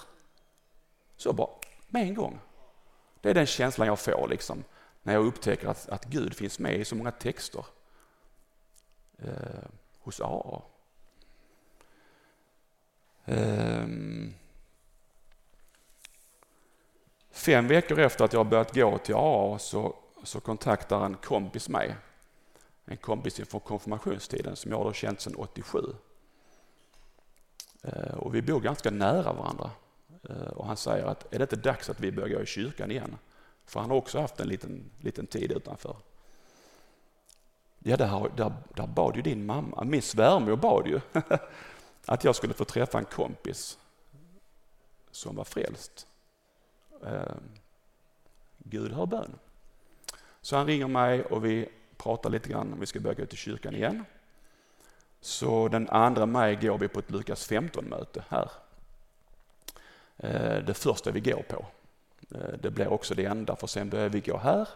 Så 1.16 1.32
bara, 1.32 1.50
med 1.88 2.02
en 2.02 2.14
gång. 2.14 2.40
Det 3.20 3.30
är 3.30 3.34
den 3.34 3.46
känslan 3.46 3.86
jag 3.86 3.98
får 3.98 4.28
liksom, 4.28 4.64
när 5.02 5.12
jag 5.12 5.26
upptäcker 5.26 5.68
att, 5.68 5.88
att 5.88 6.04
Gud 6.04 6.34
finns 6.34 6.58
med 6.58 6.74
i 6.74 6.84
så 6.84 6.94
många 6.94 7.10
texter 7.10 7.66
eh, 9.18 9.68
hos 9.98 10.20
AA. 10.20 10.62
Um, 13.24 14.34
fem 17.30 17.68
veckor 17.68 17.98
efter 17.98 18.24
att 18.24 18.32
jag 18.32 18.46
börjat 18.46 18.74
gå 18.74 18.98
till 18.98 19.14
AA 19.14 19.58
så, 19.58 19.96
så 20.22 20.40
kontaktar 20.40 21.04
en 21.04 21.14
kompis 21.14 21.68
mig. 21.68 21.96
En 22.84 22.96
kompis 22.96 23.40
från 23.48 23.60
konfirmationstiden 23.60 24.56
som 24.56 24.70
jag 24.70 24.78
har 24.78 24.92
känt 24.92 25.20
sedan 25.20 25.34
87. 25.34 25.78
Uh, 25.78 25.94
ehm, 27.82 28.18
och 28.18 28.34
vi 28.34 28.42
bor 28.42 28.60
ganska 28.60 28.90
nära 28.90 29.32
varandra. 29.32 29.70
Uh, 30.30 30.48
och 30.48 30.66
han 30.66 30.76
säger 30.76 31.04
att 31.04 31.34
är 31.34 31.38
det 31.38 31.42
inte 31.44 31.56
dags 31.56 31.90
att 31.90 32.00
vi 32.00 32.12
börjar 32.12 32.28
gå 32.28 32.42
i 32.42 32.46
kyrkan 32.46 32.90
igen? 32.90 33.16
För 33.66 33.80
han 33.80 33.90
har 33.90 33.96
också 33.96 34.20
haft 34.20 34.40
en 34.40 34.48
liten, 34.48 34.90
liten 35.00 35.26
tid 35.26 35.52
utanför. 35.52 35.96
Ja, 37.78 37.96
där, 37.96 38.30
där, 38.36 38.52
där 38.74 38.86
bad 38.86 39.16
ju 39.16 39.22
din 39.22 39.46
mamma, 39.46 39.84
min 39.84 40.02
svärmor 40.02 40.56
bad 40.56 40.86
ju 40.86 41.00
att 42.06 42.24
jag 42.24 42.36
skulle 42.36 42.54
få 42.54 42.64
träffa 42.64 42.98
en 42.98 43.04
kompis 43.04 43.78
som 45.10 45.36
var 45.36 45.44
frälst. 45.44 46.06
Eh, 47.06 47.34
Gud 48.58 48.92
hör 48.92 49.06
bön. 49.06 49.38
Så 50.40 50.56
han 50.56 50.66
ringer 50.66 50.88
mig 50.88 51.24
och 51.24 51.44
vi 51.44 51.68
pratar 51.96 52.30
lite 52.30 52.48
grann 52.48 52.72
om 52.72 52.80
vi 52.80 52.86
ska 52.86 53.00
börja 53.00 53.14
gå 53.14 53.26
till 53.26 53.38
kyrkan 53.38 53.74
igen. 53.74 54.04
Så 55.20 55.68
den 55.68 56.14
2 56.14 56.26
maj 56.26 56.56
går 56.56 56.78
vi 56.78 56.88
på 56.88 56.98
ett 56.98 57.10
Lukas 57.10 57.50
15-möte 57.50 58.24
här. 58.28 58.50
Eh, 60.16 60.64
det 60.64 60.74
första 60.74 61.10
vi 61.10 61.20
går 61.20 61.42
på. 61.42 61.66
Eh, 62.34 62.58
det 62.62 62.70
blir 62.70 62.88
också 62.88 63.14
det 63.14 63.24
enda, 63.24 63.56
för 63.56 63.66
sen 63.66 63.90
börjar 63.90 64.08
vi 64.08 64.20
gå 64.20 64.36
här. 64.36 64.68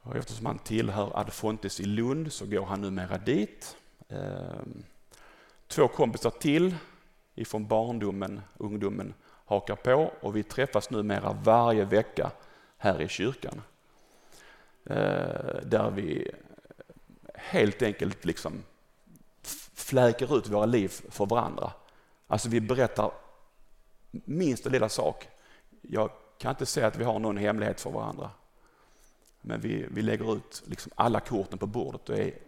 Och 0.00 0.16
eftersom 0.16 0.46
han 0.46 0.58
tillhör 0.58 1.18
Adfontes 1.18 1.80
i 1.80 1.84
Lund 1.84 2.32
så 2.32 2.46
går 2.46 2.64
han 2.64 2.80
numera 2.80 3.18
dit. 3.18 3.76
Ehm, 4.08 4.84
Två 5.72 5.88
kompisar 5.88 6.30
till 6.30 6.76
ifrån 7.34 7.66
barndomen, 7.66 8.40
ungdomen, 8.58 9.14
hakar 9.46 9.76
på 9.76 10.12
och 10.20 10.36
vi 10.36 10.42
träffas 10.42 10.90
numera 10.90 11.32
varje 11.32 11.84
vecka 11.84 12.30
här 12.78 13.02
i 13.02 13.08
kyrkan. 13.08 13.62
Eh, 14.84 15.60
där 15.62 15.90
vi 15.90 16.30
helt 17.34 17.82
enkelt 17.82 18.24
liksom 18.24 18.62
fläker 19.74 20.38
ut 20.38 20.48
våra 20.48 20.66
liv 20.66 20.88
för 20.88 21.26
varandra. 21.26 21.72
Alltså 22.26 22.48
vi 22.48 22.60
berättar 22.60 23.10
minsta 24.10 24.70
lilla 24.70 24.88
sak. 24.88 25.28
Jag 25.80 26.10
kan 26.38 26.50
inte 26.50 26.66
säga 26.66 26.86
att 26.86 26.96
vi 26.96 27.04
har 27.04 27.18
någon 27.18 27.36
hemlighet 27.36 27.80
för 27.80 27.90
varandra. 27.90 28.30
Men 29.40 29.60
vi, 29.60 29.86
vi 29.90 30.02
lägger 30.02 30.34
ut 30.34 30.62
liksom 30.66 30.92
alla 30.94 31.20
korten 31.20 31.58
på 31.58 31.66
bordet 31.66 32.08
och 32.08 32.18
är 32.18 32.38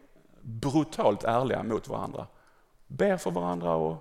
brutalt 0.40 1.24
ärliga 1.24 1.62
mot 1.62 1.88
varandra. 1.88 2.26
Ber 2.86 3.16
för 3.16 3.30
varandra 3.30 3.74
och, 3.74 3.96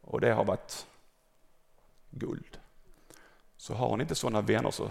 och 0.00 0.20
det 0.20 0.32
har 0.32 0.44
varit 0.44 0.86
guld. 2.10 2.58
Så 3.56 3.74
har 3.74 3.96
ni 3.96 4.02
inte 4.02 4.14
sådana 4.14 4.40
vänner 4.40 4.70
så 4.70 4.90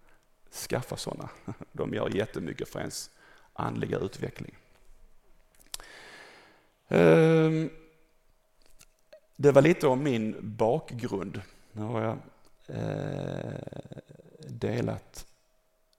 skaffa 0.68 0.96
sådana. 0.96 1.28
De 1.72 1.94
gör 1.94 2.16
jättemycket 2.16 2.68
för 2.68 2.80
ens 2.80 3.10
andliga 3.52 3.98
utveckling. 3.98 4.56
Ehm, 6.88 7.70
det 9.36 9.52
var 9.52 9.62
lite 9.62 9.86
om 9.86 10.02
min 10.02 10.36
bakgrund. 10.40 11.40
Nu 11.72 11.82
har 11.82 12.02
jag 12.02 12.18
eh, 12.66 13.78
delat 14.48 15.26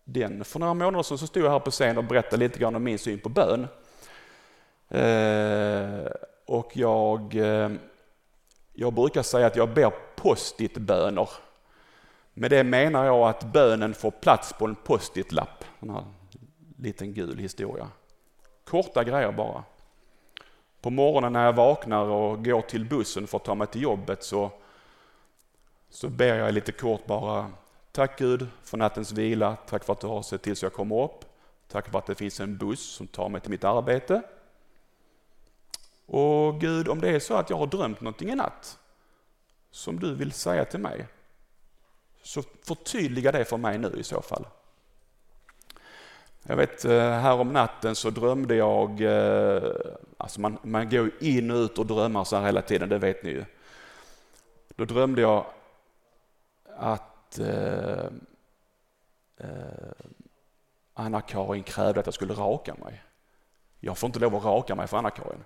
den. 0.03 0.45
För 0.45 0.59
några 0.59 0.73
månader 0.73 1.03
sedan 1.03 1.17
så 1.17 1.27
stod 1.27 1.43
jag 1.43 1.51
här 1.51 1.59
på 1.59 1.71
scen 1.71 1.97
och 1.97 2.03
berättade 2.03 2.37
lite 2.37 2.59
grann 2.59 2.75
om 2.75 2.83
min 2.83 2.99
syn 2.99 3.19
på 3.19 3.29
bön. 3.29 3.67
Eh, 4.89 6.11
och 6.49 6.77
jag, 6.77 7.35
eh, 7.35 7.71
jag 8.73 8.93
brukar 8.93 9.23
säga 9.23 9.47
att 9.47 9.55
jag 9.55 9.73
ber 9.73 9.93
post-it-böner. 10.15 11.29
Med 12.33 12.51
det 12.51 12.63
menar 12.63 13.05
jag 13.05 13.29
att 13.29 13.43
bönen 13.43 13.93
får 13.93 14.11
plats 14.11 14.53
på 14.53 14.65
en 14.65 14.75
post-it-lapp. 14.75 15.63
En 15.79 15.89
här 15.89 16.03
liten 16.77 17.13
gul 17.13 17.37
historia. 17.37 17.87
Korta 18.63 19.03
grejer 19.03 19.31
bara. 19.31 19.63
På 20.81 20.89
morgonen 20.89 21.33
när 21.33 21.45
jag 21.45 21.53
vaknar 21.53 22.05
och 22.05 22.45
går 22.45 22.61
till 22.61 22.85
bussen 22.85 23.27
för 23.27 23.37
att 23.37 23.45
ta 23.45 23.55
mig 23.55 23.67
till 23.67 23.81
jobbet 23.81 24.23
så, 24.23 24.51
så 25.89 26.09
ber 26.09 26.35
jag 26.35 26.53
lite 26.53 26.71
kort 26.71 27.05
bara 27.05 27.51
Tack 27.91 28.19
Gud 28.19 28.47
för 28.63 28.77
nattens 28.77 29.11
vila, 29.11 29.55
tack 29.55 29.83
för 29.83 29.93
att 29.93 30.01
du 30.01 30.07
har 30.07 30.21
sett 30.21 30.41
till 30.41 30.55
så 30.55 30.65
jag 30.65 30.73
kommer 30.73 31.03
upp. 31.03 31.25
Tack 31.67 31.91
för 31.91 31.99
att 31.99 32.05
det 32.05 32.15
finns 32.15 32.39
en 32.39 32.57
buss 32.57 32.83
som 32.83 33.07
tar 33.07 33.29
mig 33.29 33.41
till 33.41 33.51
mitt 33.51 33.63
arbete. 33.63 34.21
Och 36.11 36.59
Gud, 36.61 36.87
om 36.87 37.01
det 37.01 37.09
är 37.09 37.19
så 37.19 37.33
att 37.33 37.49
jag 37.49 37.57
har 37.57 37.67
drömt 37.67 38.01
någonting 38.01 38.29
i 38.29 38.35
natt 38.35 38.79
som 39.71 39.99
du 39.99 40.15
vill 40.15 40.31
säga 40.31 40.65
till 40.65 40.79
mig, 40.79 41.07
så 42.21 42.43
förtydliga 42.63 43.31
det 43.31 43.45
för 43.45 43.57
mig 43.57 43.77
nu 43.77 43.95
i 43.97 44.03
så 44.03 44.21
fall. 44.21 44.47
Jag 46.43 46.55
vet 46.55 46.85
eh, 46.85 46.99
här 46.99 47.33
om 47.33 47.53
natten 47.53 47.95
så 47.95 48.09
drömde 48.09 48.55
jag, 48.55 49.01
eh, 49.01 49.71
alltså 50.17 50.41
man, 50.41 50.57
man 50.63 50.89
går 50.89 51.11
in 51.19 51.51
och 51.51 51.55
ut 51.55 51.77
och 51.77 51.85
drömmar 51.85 52.23
så 52.23 52.35
här 52.35 52.45
hela 52.45 52.61
tiden, 52.61 52.89
det 52.89 52.97
vet 52.97 53.23
ni 53.23 53.29
ju. 53.29 53.45
Då 54.75 54.85
drömde 54.85 55.21
jag 55.21 55.45
att 56.77 57.39
eh, 57.39 58.05
eh, 59.37 59.91
Anna-Karin 60.93 61.63
krävde 61.63 61.99
att 61.99 62.07
jag 62.07 62.13
skulle 62.13 62.33
raka 62.33 62.75
mig. 62.75 63.03
Jag 63.79 63.97
får 63.97 64.07
inte 64.07 64.19
lov 64.19 64.35
att 64.35 64.43
raka 64.43 64.75
mig 64.75 64.87
för 64.87 64.97
Anna-Karin. 64.97 65.43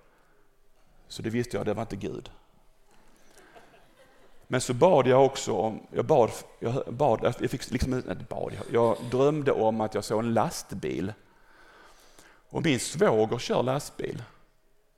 Så 1.13 1.21
det 1.21 1.30
visste 1.30 1.58
jag, 1.58 1.65
det 1.65 1.73
var 1.73 1.82
inte 1.82 1.95
Gud. 1.95 2.32
Men 4.47 4.62
så 4.62 4.73
bad 4.73 5.08
jag 5.08 5.26
också 5.26 5.54
om, 5.54 5.88
jag 5.91 6.06
bad, 6.06 6.32
jag 6.60 6.93
bad, 6.93 7.36
jag 7.39 7.52
fick 7.52 7.71
liksom, 7.71 8.04
nej, 8.06 8.17
bad, 8.30 8.54
jag 8.71 8.97
drömde 9.12 9.52
om 9.52 9.82
att 9.82 9.93
jag 9.93 10.04
såg 10.04 10.19
en 10.19 10.34
lastbil. 10.34 11.13
Och 12.49 12.63
min 12.63 12.80
svåger 12.80 13.38
kör 13.38 13.63
lastbil. 13.63 14.23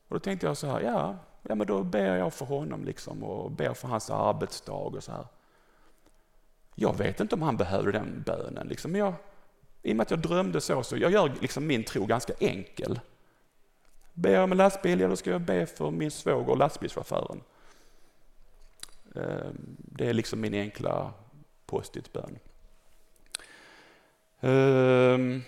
Och 0.08 0.16
då 0.16 0.20
tänkte 0.20 0.48
jag 0.48 0.58
så 0.58 0.68
här, 0.68 0.82
ja, 0.82 1.16
ja 1.42 1.56
men 1.56 1.68
då 1.68 1.84
ber 1.84 2.16
jag 2.16 2.34
för 2.34 2.46
honom 2.46 2.86
liksom 2.86 3.24
och 3.24 3.52
ber 3.52 3.74
för 3.74 3.88
hans 3.88 4.10
arbetsdag 4.10 4.74
och 4.74 5.04
så 5.04 5.12
här. 5.12 5.28
Jag 6.76 6.98
vet 6.98 7.20
inte 7.20 7.36
om 7.36 7.42
han 7.42 7.58
behövde 7.58 7.92
den 7.92 8.24
bönen 8.26 8.68
liksom, 8.68 8.92
men 8.92 9.00
jag, 9.00 9.14
i 9.82 9.92
och 9.92 9.96
med 9.96 10.04
att 10.04 10.12
jag 10.12 10.20
drömde 10.20 10.62
så, 10.62 10.84
så 10.84 10.98
jag 10.98 11.12
gör 11.12 11.32
liksom 11.42 11.68
min 11.68 11.84
tro 11.84 12.06
ganska 12.06 12.34
enkel. 12.40 13.00
Ber 14.18 14.32
jag 14.32 14.44
om 14.44 14.52
en 14.52 14.58
lastbil, 14.58 15.00
ja 15.00 15.08
då 15.08 15.16
ska 15.16 15.30
jag 15.30 15.42
be 15.42 15.66
för 15.66 15.92
min 15.92 16.12
svåger, 16.12 16.56
lastbilschauffören. 16.56 17.42
Ehm, 19.16 19.78
det 19.78 20.08
är 20.10 20.14
liksom 20.14 20.42
min 20.42 20.54
enkla 20.54 21.14
post-it-bön. 21.66 22.40
Ehm, 24.40 25.44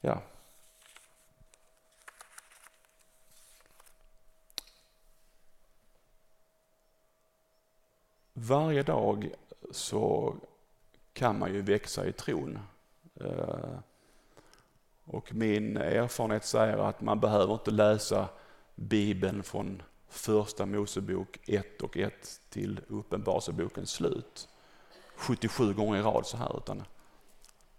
ja. 0.00 0.22
Varje 8.32 8.82
dag 8.82 9.30
så 9.70 10.34
kan 11.12 11.38
man 11.38 11.52
ju 11.52 11.62
växa 11.62 12.06
i 12.06 12.12
tron. 12.12 12.58
Ehm, 13.20 13.78
och 15.04 15.34
min 15.34 15.76
erfarenhet 15.76 16.44
säger 16.44 16.78
att 16.78 17.00
man 17.00 17.20
behöver 17.20 17.54
inte 17.54 17.70
läsa 17.70 18.28
Bibeln 18.74 19.42
från 19.42 19.82
första 20.08 20.66
Mosebok 20.66 21.38
1 21.48 21.82
och 21.82 21.96
1 21.96 22.40
till 22.48 22.80
Uppenbarelsebokens 22.88 23.90
slut 23.90 24.48
77 25.16 25.74
gånger 25.74 25.98
i 25.98 26.02
rad 26.02 26.26
så 26.26 26.36
här 26.36 26.56
utan 26.56 26.84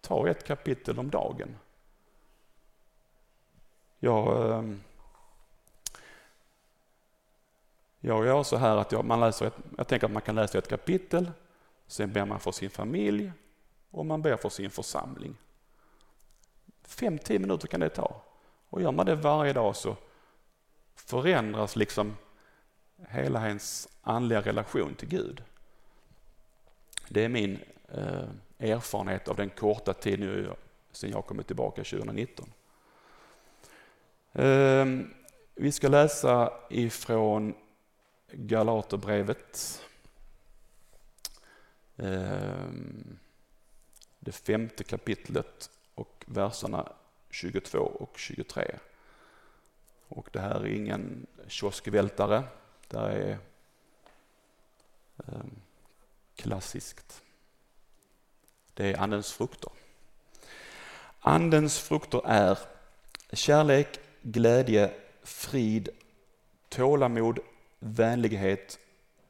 ta 0.02 0.30
ett 0.30 0.44
kapitel 0.44 1.00
om 1.00 1.10
dagen. 1.10 1.56
Jag, 4.00 4.52
ehm, 4.58 4.82
jag 8.00 8.26
gör 8.26 8.44
så 8.44 8.58
här 8.58 8.78
att 8.78 8.92
jag, 8.92 9.06
man 9.06 9.20
läser 9.20 9.46
ett, 9.46 9.58
jag 9.78 9.88
tänker 9.88 10.08
att 10.08 10.14
man 10.14 10.22
kan 10.22 10.36
läsa 10.36 10.58
ett 10.58 10.70
kapitel, 10.70 11.32
sen 11.88 12.14
ber 12.14 12.26
man 12.26 12.40
för 12.40 12.52
sin 12.52 12.70
familj 12.70 13.32
och 13.92 14.06
man 14.06 14.22
ber 14.22 14.38
för 14.38 14.50
sin 14.50 14.70
församling. 14.70 15.36
Fem, 16.88 17.18
tio 17.20 17.40
minuter 17.40 17.68
kan 17.68 17.80
det 17.80 17.90
ta. 17.90 18.22
Och 18.70 18.82
gör 18.82 18.92
man 18.92 19.06
det 19.06 19.16
varje 19.16 19.54
dag 19.54 19.76
så 19.76 19.96
förändras 20.96 21.76
liksom 21.76 22.18
hela 23.10 23.48
ens 23.48 23.88
andliga 24.02 24.42
relation 24.42 24.96
till 24.96 25.08
Gud. 25.08 25.44
Det 27.10 27.24
är 27.24 27.30
min 27.30 27.60
eh, 27.94 28.30
erfarenhet 28.60 29.28
av 29.28 29.36
den 29.36 29.50
korta 29.50 29.94
tid 29.94 30.20
nu 30.20 30.44
jag 30.46 30.56
sen 30.96 31.12
jag 31.12 31.26
kommit 31.26 31.48
tillbaka 31.48 31.84
2019. 31.84 32.54
Eh, 34.34 34.86
vi 35.56 35.72
ska 35.72 35.88
läsa 35.88 36.54
ifrån 36.70 37.56
Galaterbrevet. 38.32 39.82
Eh, 41.96 42.70
det 44.20 44.32
femte 44.32 44.84
kapitlet 44.84 45.70
och 45.96 46.24
verserna 46.28 46.92
22 47.30 47.80
och 47.80 48.18
23. 48.18 48.80
Och 50.08 50.30
det 50.34 50.40
här 50.40 50.56
är 50.56 50.66
ingen 50.66 51.28
kioskvältare. 51.48 52.44
Det 52.88 53.00
här 53.00 53.10
är 53.10 53.38
ehm, 55.28 55.56
klassiskt. 56.36 57.24
Det 58.74 58.92
är 58.92 58.98
Andens 58.98 59.34
frukter. 59.34 59.72
Andens 61.20 61.80
frukter 61.80 62.22
är 62.26 62.60
kärlek, 63.34 64.00
glädje, 64.22 64.94
frid, 65.24 65.90
tålamod, 66.70 67.40
vänlighet, 67.80 68.80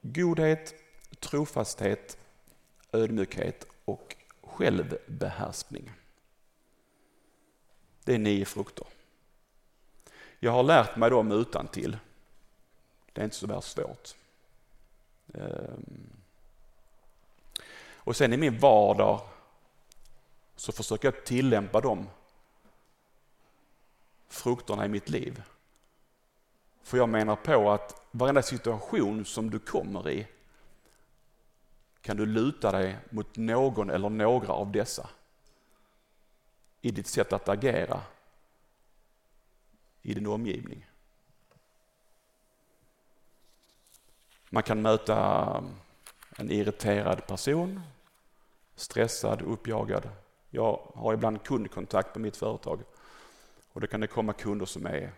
godhet, 0.02 0.74
trofasthet, 1.20 2.18
ödmjukhet 2.92 3.68
och 3.86 4.16
självbehärskning. 4.42 5.92
Det 8.06 8.14
är 8.14 8.20
nio 8.20 8.46
frukter. 8.46 8.88
Jag 10.40 10.52
har 10.52 10.64
lärt 10.64 10.96
mig 10.96 11.10
dem 11.10 11.32
utan 11.32 11.68
till. 11.68 11.98
Det 13.14 13.22
är 13.22 13.26
inte 13.26 13.36
så 13.36 13.48
värst 13.48 13.72
svårt. 13.72 14.16
Ehm. 15.34 16.10
Och 17.94 18.16
sen 18.16 18.34
i 18.34 18.38
min 18.38 18.60
vardag 18.60 19.22
så 20.56 20.72
försöker 20.72 21.08
jag 21.08 21.26
tillämpa 21.26 21.82
de 21.82 22.10
frukterna 24.28 24.86
i 24.86 24.90
mitt 24.90 25.10
liv. 25.10 25.44
För 26.84 26.98
jag 26.98 27.10
menar 27.10 27.36
på 27.36 27.72
att 27.72 28.02
varenda 28.12 28.42
situation 28.42 29.26
som 29.26 29.50
du 29.50 29.60
kommer 29.60 30.10
i 30.10 30.28
kan 32.02 32.18
du 32.18 32.26
luta 32.26 32.72
dig 32.72 32.98
mot 33.10 33.38
någon 33.38 33.90
eller 33.90 34.10
några 34.10 34.54
av 34.54 34.72
dessa 34.72 35.10
i 36.86 36.92
ditt 36.92 37.08
sätt 37.08 37.34
att 37.34 37.50
agera 37.50 38.02
i 40.02 40.14
din 40.14 40.28
omgivning. 40.28 40.86
Man 44.50 44.64
kan 44.64 44.82
möta 44.82 45.64
en 46.38 46.52
irriterad 46.52 47.28
person, 47.28 47.82
stressad, 48.76 49.42
uppjagad. 49.42 50.10
Jag 50.50 50.92
har 50.96 51.14
ibland 51.14 51.44
kundkontakt 51.44 52.14
på 52.14 52.20
mitt 52.20 52.38
företag 52.38 52.84
och 53.74 53.82
då 53.82 53.88
kan 53.88 54.02
det 54.02 54.08
komma 54.08 54.34
kunder 54.34 54.66
som 54.66 54.86
är 54.86 55.12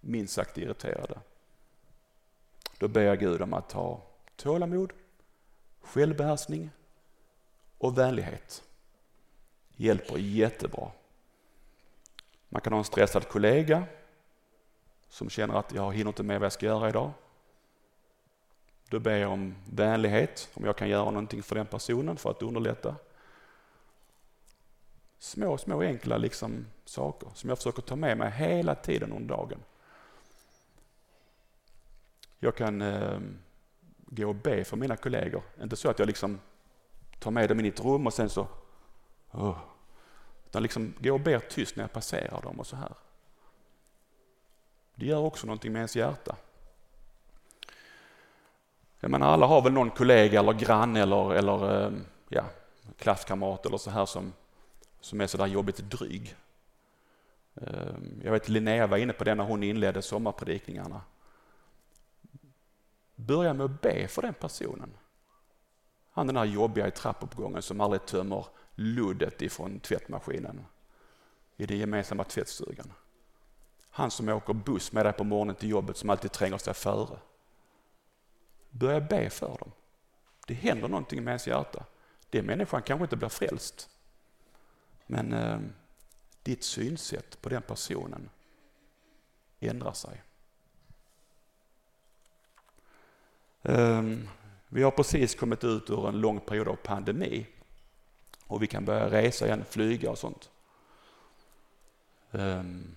minst 0.00 0.34
sagt 0.34 0.58
irriterade. 0.58 1.20
Då 2.78 2.88
ber 2.88 3.02
jag 3.02 3.20
Gud 3.20 3.42
om 3.42 3.54
att 3.54 3.72
ha 3.72 4.02
tålamod, 4.36 4.92
självbehärskning 5.80 6.70
och 7.78 7.98
vänlighet. 7.98 8.62
Hjälper 9.76 10.16
jättebra. 10.16 10.90
Man 12.48 12.60
kan 12.60 12.72
ha 12.72 12.78
en 12.78 12.84
stressad 12.84 13.28
kollega 13.28 13.84
som 15.08 15.30
känner 15.30 15.54
att 15.54 15.74
jag 15.74 15.94
hinner 15.94 16.08
inte 16.08 16.22
med 16.22 16.40
vad 16.40 16.44
jag 16.44 16.52
ska 16.52 16.66
göra 16.66 16.88
idag. 16.88 17.12
Då 18.88 19.00
ber 19.00 19.16
jag 19.16 19.32
om 19.32 19.54
vänlighet, 19.70 20.50
om 20.54 20.64
jag 20.64 20.76
kan 20.76 20.88
göra 20.88 21.10
någonting 21.10 21.42
för 21.42 21.54
den 21.54 21.66
personen 21.66 22.16
för 22.16 22.30
att 22.30 22.42
underlätta. 22.42 22.96
Små, 25.18 25.58
små 25.58 25.82
enkla 25.82 26.16
liksom 26.16 26.66
saker 26.84 27.28
som 27.34 27.48
jag 27.48 27.58
försöker 27.58 27.82
ta 27.82 27.96
med 27.96 28.18
mig 28.18 28.30
hela 28.30 28.74
tiden 28.74 29.12
under 29.12 29.36
dagen. 29.36 29.58
Jag 32.38 32.56
kan 32.56 32.82
eh, 32.82 33.18
gå 34.06 34.28
och 34.28 34.34
be 34.34 34.64
för 34.64 34.76
mina 34.76 34.96
kollegor. 34.96 35.42
Inte 35.62 35.76
så 35.76 35.90
att 35.90 35.98
jag 35.98 36.06
liksom 36.06 36.40
tar 37.18 37.30
med 37.30 37.48
dem 37.48 37.60
in 37.60 37.66
i 37.66 37.68
ett 37.68 37.84
rum 37.84 38.06
och 38.06 38.14
sen 38.14 38.28
så... 38.28 38.46
Oh, 39.34 39.58
utan 40.46 40.62
liksom 40.62 40.94
gå 40.98 41.14
och 41.14 41.20
ber 41.20 41.38
tyst 41.38 41.76
när 41.76 41.84
jag 41.84 41.92
passerar 41.92 42.42
dem 42.42 42.60
och 42.60 42.66
så 42.66 42.76
här. 42.76 42.92
Det 44.94 45.06
gör 45.06 45.18
också 45.18 45.46
någonting 45.46 45.72
med 45.72 45.78
ens 45.78 45.96
hjärta. 45.96 46.36
Jag 49.00 49.10
menar, 49.10 49.26
alla 49.26 49.46
har 49.46 49.62
väl 49.62 49.72
någon 49.72 49.90
kollega 49.90 50.40
eller 50.40 50.52
granne 50.52 51.02
eller, 51.02 51.34
eller 51.34 51.86
ehm, 51.86 52.04
ja, 52.28 52.44
klasskamrat 52.98 53.66
eller 53.66 53.78
så 53.78 53.90
här 53.90 54.06
som, 54.06 54.32
som 55.00 55.20
är 55.20 55.26
sådär 55.26 55.46
jobbigt 55.46 55.78
dryg. 55.78 56.36
Ehm, 57.54 58.20
jag 58.24 58.32
vet 58.32 58.48
Linnea 58.48 58.86
var 58.86 58.96
inne 58.96 59.12
på 59.12 59.24
det 59.24 59.34
när 59.34 59.44
hon 59.44 59.62
inledde 59.62 60.02
sommarpredikningarna. 60.02 61.00
Börja 63.14 63.54
med 63.54 63.64
att 63.64 63.80
be 63.80 64.08
för 64.08 64.22
den 64.22 64.34
personen. 64.34 64.90
Han 66.14 66.26
den 66.26 66.36
här 66.36 66.44
jobbiga 66.44 66.88
i 66.88 66.90
trappuppgången 66.90 67.62
som 67.62 67.80
aldrig 67.80 68.06
tömmer 68.06 68.46
luddet 68.74 69.42
ifrån 69.42 69.80
tvättmaskinen 69.80 70.66
i 71.56 71.66
den 71.66 71.78
gemensamma 71.78 72.24
tvättstugan. 72.24 72.92
Han 73.90 74.10
som 74.10 74.28
åker 74.28 74.52
buss 74.52 74.92
med 74.92 75.06
dig 75.06 75.12
på 75.12 75.24
morgonen 75.24 75.54
till 75.54 75.68
jobbet 75.70 75.96
som 75.96 76.10
alltid 76.10 76.32
tränger 76.32 76.58
sig 76.58 76.74
före. 76.74 77.18
Börja 78.70 79.00
be 79.00 79.30
för 79.30 79.58
dem. 79.58 79.72
Det 80.46 80.54
händer 80.54 80.88
någonting 80.88 81.24
med 81.24 81.30
ens 81.30 81.46
hjärta. 81.46 81.84
Den 82.30 82.46
människan 82.46 82.82
kanske 82.82 83.04
inte 83.04 83.16
blir 83.16 83.28
frälst. 83.28 83.90
Men 85.06 85.32
eh, 85.32 85.58
ditt 86.42 86.64
synsätt 86.64 87.42
på 87.42 87.48
den 87.48 87.62
personen 87.62 88.30
ändrar 89.60 89.92
sig. 89.92 90.22
Um, 93.62 94.28
vi 94.74 94.82
har 94.82 94.90
precis 94.90 95.34
kommit 95.34 95.64
ut 95.64 95.90
ur 95.90 96.08
en 96.08 96.20
lång 96.20 96.40
period 96.40 96.68
av 96.68 96.76
pandemi 96.76 97.46
och 98.46 98.62
vi 98.62 98.66
kan 98.66 98.84
börja 98.84 99.10
resa 99.10 99.46
igen, 99.46 99.64
flyga 99.70 100.10
och 100.10 100.18
sånt. 100.18 100.50
Ehm, 102.32 102.94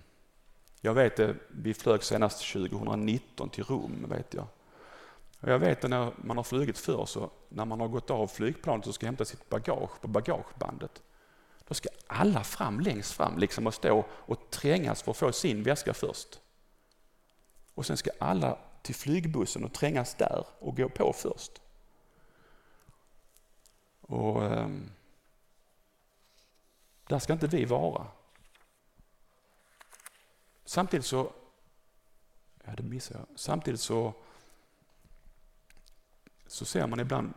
jag 0.80 0.94
vet 0.94 1.16
det, 1.16 1.34
vi 1.48 1.74
flög 1.74 2.02
senast 2.02 2.52
2019 2.52 3.50
till 3.50 3.64
Rom, 3.64 4.06
vet 4.08 4.34
jag. 4.34 4.46
Och 5.40 5.48
jag 5.48 5.58
vet 5.58 5.84
att 5.84 5.90
när 5.90 6.12
man 6.16 6.36
har 6.36 6.44
flugit 6.44 6.78
förr, 6.78 7.06
så 7.06 7.30
när 7.48 7.64
man 7.64 7.80
har 7.80 7.88
gått 7.88 8.10
av 8.10 8.26
flygplanet 8.26 8.86
och 8.86 8.94
ska 8.94 9.06
hämta 9.06 9.24
sitt 9.24 9.48
bagage 9.48 10.00
på 10.00 10.08
bagagebandet, 10.08 11.02
då 11.68 11.74
ska 11.74 11.88
alla 12.06 12.44
fram 12.44 12.80
längst 12.80 13.12
fram 13.12 13.38
liksom 13.38 13.66
och 13.66 13.74
stå 13.74 14.04
och 14.10 14.50
trängas 14.50 15.02
för 15.02 15.10
att 15.10 15.16
få 15.16 15.32
sin 15.32 15.62
väska 15.62 15.94
först. 15.94 16.40
Och 17.74 17.86
sen 17.86 17.96
ska 17.96 18.10
alla 18.18 18.58
till 18.82 18.94
flygbussen 18.94 19.64
och 19.64 19.72
trängas 19.72 20.14
där 20.14 20.46
och 20.58 20.76
gå 20.76 20.88
på 20.88 21.12
först. 21.12 21.60
Och 24.08 24.44
eh, 24.44 24.68
Där 27.08 27.18
ska 27.18 27.32
inte 27.32 27.46
vi 27.46 27.64
vara. 27.64 28.06
Samtidigt 30.64 31.06
så, 31.06 31.32
ja 32.64 32.72
det 32.76 32.82
missade 32.82 33.20
jag, 33.20 33.38
samtidigt 33.38 33.80
så, 33.80 34.14
så 36.46 36.64
ser 36.64 36.86
man 36.86 37.00
ibland 37.00 37.32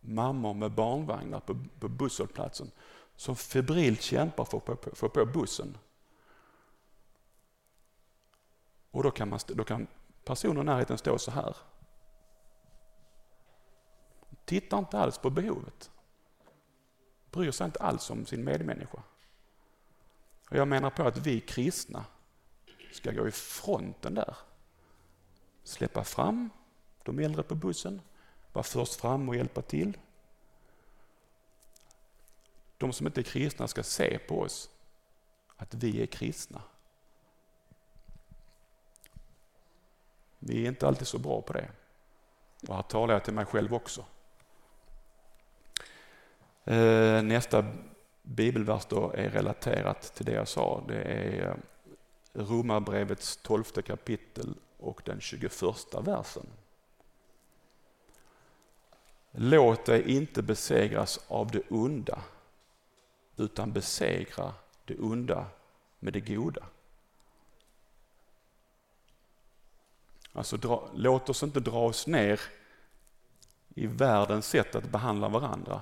mammor 0.00 0.54
med 0.54 0.72
barnvagnar 0.72 1.40
på, 1.40 1.64
på 1.80 1.88
busshållplatsen 1.88 2.70
som 3.16 3.36
febrilt 3.36 4.02
kämpar 4.02 4.44
för 4.44 4.72
att 4.72 4.98
få 4.98 5.08
på 5.08 5.26
bussen. 5.26 5.78
Och 8.90 9.02
då 9.02 9.10
kan, 9.10 9.28
man, 9.28 9.40
då 9.48 9.64
kan 9.64 9.86
personen 10.24 10.62
i 10.62 10.64
närheten 10.64 10.98
stå 10.98 11.18
så 11.18 11.30
här. 11.30 11.56
Tittar 14.46 14.78
inte 14.78 14.98
alls 14.98 15.18
på 15.18 15.30
behovet. 15.30 15.90
Bryr 17.30 17.50
sig 17.50 17.64
inte 17.64 17.78
alls 17.78 18.10
om 18.10 18.26
sin 18.26 18.44
medmänniska. 18.44 19.02
Och 20.50 20.56
jag 20.56 20.68
menar 20.68 20.90
på 20.90 21.02
att 21.02 21.16
vi 21.16 21.40
kristna 21.40 22.04
ska 22.92 23.12
gå 23.12 23.28
i 23.28 23.30
fronten 23.30 24.14
där. 24.14 24.36
Släppa 25.64 26.04
fram 26.04 26.50
de 27.02 27.18
äldre 27.18 27.42
på 27.42 27.54
bussen, 27.54 28.00
vara 28.52 28.62
först 28.62 28.94
fram 28.94 29.28
och 29.28 29.36
hjälpa 29.36 29.62
till. 29.62 29.98
De 32.78 32.92
som 32.92 33.06
inte 33.06 33.20
är 33.20 33.22
kristna 33.22 33.68
ska 33.68 33.82
se 33.82 34.18
på 34.18 34.40
oss 34.40 34.70
att 35.56 35.74
vi 35.74 36.02
är 36.02 36.06
kristna. 36.06 36.62
Vi 40.38 40.64
är 40.64 40.68
inte 40.68 40.86
alltid 40.86 41.06
så 41.06 41.18
bra 41.18 41.42
på 41.42 41.52
det. 41.52 41.70
Och 42.68 42.74
här 42.74 42.82
talar 42.82 43.14
jag 43.14 43.24
till 43.24 43.34
mig 43.34 43.44
själv 43.44 43.74
också. 43.74 44.04
Eh, 46.66 47.22
nästa 47.22 47.64
bibelvers 48.22 48.86
då 48.86 49.12
är 49.12 49.30
relaterat 49.30 50.14
till 50.14 50.26
det 50.26 50.32
jag 50.32 50.48
sa. 50.48 50.84
Det 50.88 51.02
är 51.02 51.48
eh, 51.48 51.54
Romarbrevets 52.32 53.36
tolfte 53.36 53.82
kapitel 53.82 54.54
och 54.78 55.02
den 55.04 55.20
21 55.20 55.62
versen. 56.00 56.46
Låt 59.30 59.84
dig 59.84 60.16
inte 60.16 60.42
besegras 60.42 61.20
av 61.28 61.50
det 61.50 61.62
onda, 61.68 62.22
utan 63.36 63.72
besegra 63.72 64.52
det 64.84 64.98
onda 64.98 65.46
med 65.98 66.12
det 66.12 66.20
goda. 66.20 66.66
Alltså, 70.32 70.56
dra, 70.56 70.88
låt 70.94 71.28
oss 71.28 71.42
inte 71.42 71.60
dra 71.60 71.86
oss 71.86 72.06
ner 72.06 72.40
i 73.74 73.86
världens 73.86 74.48
sätt 74.48 74.74
att 74.74 74.90
behandla 74.90 75.28
varandra, 75.28 75.80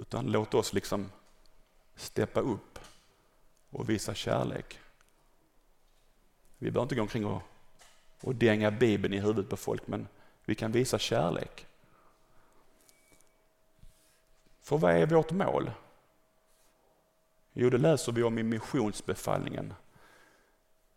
utan 0.00 0.26
låt 0.32 0.54
oss 0.54 0.72
liksom 0.72 1.10
steppa 1.94 2.40
upp 2.40 2.78
och 3.70 3.90
visa 3.90 4.14
kärlek. 4.14 4.78
Vi 6.58 6.70
behöver 6.70 6.82
inte 6.82 6.94
gå 6.94 7.02
omkring 7.02 7.26
och, 7.26 7.42
och 8.20 8.34
dänga 8.34 8.70
Bibeln 8.70 9.14
i 9.14 9.20
huvudet 9.20 9.50
på 9.50 9.56
folk, 9.56 9.86
men 9.86 10.08
vi 10.44 10.54
kan 10.54 10.72
visa 10.72 10.98
kärlek. 10.98 11.66
För 14.62 14.78
vad 14.78 14.94
är 14.94 15.06
vårt 15.06 15.30
mål? 15.30 15.70
Jo, 17.52 17.70
det 17.70 17.78
läser 17.78 18.12
vi 18.12 18.22
om 18.22 18.38
i 18.38 18.42
missionsbefallningen 18.42 19.74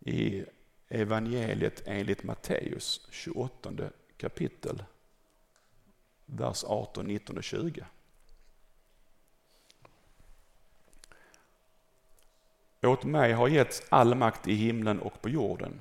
i 0.00 0.44
evangeliet 0.88 1.82
enligt 1.86 2.22
Matteus 2.22 3.08
28 3.10 3.72
kapitel, 4.16 4.84
vers 6.26 6.64
18, 6.64 7.06
19 7.06 7.36
och 7.38 7.44
20. 7.44 7.86
Åt 12.84 13.04
mig 13.04 13.32
har 13.32 13.48
getts 13.48 13.82
all 13.88 14.14
makt 14.14 14.48
i 14.48 14.54
himlen 14.54 15.00
och 15.00 15.22
på 15.22 15.28
jorden. 15.28 15.80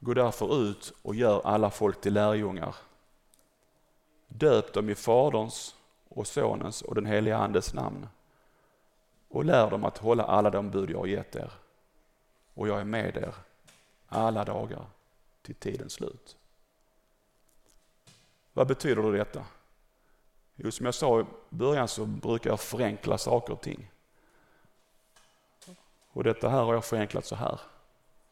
Gå 0.00 0.14
därför 0.14 0.62
ut 0.62 0.92
och 1.02 1.14
gör 1.14 1.40
alla 1.44 1.70
folk 1.70 2.00
till 2.00 2.14
lärjungar. 2.14 2.76
Döp 4.28 4.72
dem 4.72 4.90
i 4.90 4.94
Faderns 4.94 5.76
och 6.08 6.26
Sonens 6.26 6.82
och 6.82 6.94
den 6.94 7.06
heliga 7.06 7.36
Andes 7.36 7.74
namn 7.74 8.08
och 9.28 9.44
lär 9.44 9.70
dem 9.70 9.84
att 9.84 9.98
hålla 9.98 10.24
alla 10.24 10.50
de 10.50 10.70
bud 10.70 10.90
jag 10.90 10.98
har 10.98 11.06
gett 11.06 11.36
er. 11.36 11.52
Och 12.54 12.68
jag 12.68 12.80
är 12.80 12.84
med 12.84 13.16
er 13.16 13.34
alla 14.08 14.44
dagar 14.44 14.86
till 15.42 15.54
tidens 15.54 15.92
slut. 15.92 16.36
Vad 18.52 18.66
betyder 18.66 19.02
då 19.02 19.10
detta? 19.10 19.44
Jo, 20.56 20.70
som 20.70 20.86
jag 20.86 20.94
sa 20.94 21.20
i 21.20 21.24
början 21.48 21.88
så 21.88 22.06
brukar 22.06 22.50
jag 22.50 22.60
förenkla 22.60 23.18
saker 23.18 23.52
och 23.52 23.60
ting. 23.60 23.90
Och 26.14 26.24
detta 26.24 26.48
här 26.48 26.62
har 26.62 26.74
jag 26.74 26.84
förenklat 26.84 27.26
så 27.26 27.36
här. 27.36 27.60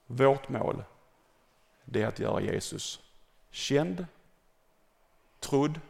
Vårt 0.07 0.49
mål, 0.49 0.85
det 1.85 2.03
är 2.03 2.07
att 2.07 2.19
göra 2.19 2.41
Jesus 2.41 3.01
känd, 3.51 4.07
trodd, 5.41 5.81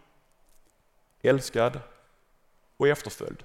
älskad 1.23 1.81
och 2.77 2.89
efterföljd. 2.89 3.45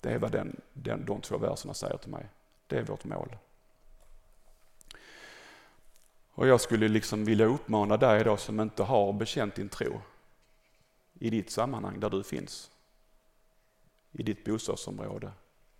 Det 0.00 0.10
är 0.10 0.18
vad 0.18 0.32
den, 0.32 0.60
den, 0.72 1.04
de 1.04 1.20
två 1.20 1.38
verserna 1.38 1.74
säger 1.74 1.96
till 1.96 2.10
mig. 2.10 2.28
Det 2.66 2.78
är 2.78 2.82
vårt 2.82 3.04
mål. 3.04 3.36
Och 6.30 6.46
jag 6.46 6.60
skulle 6.60 6.88
liksom 6.88 7.24
vilja 7.24 7.46
uppmana 7.46 7.96
dig 7.96 8.24
då 8.24 8.36
som 8.36 8.60
inte 8.60 8.82
har 8.82 9.12
bekänt 9.12 9.54
din 9.54 9.68
tro 9.68 10.00
i 11.18 11.30
ditt 11.30 11.50
sammanhang 11.50 12.00
där 12.00 12.10
du 12.10 12.24
finns. 12.24 12.70
I 14.12 14.22
ditt 14.22 14.44
bostadsområde, 14.44 15.32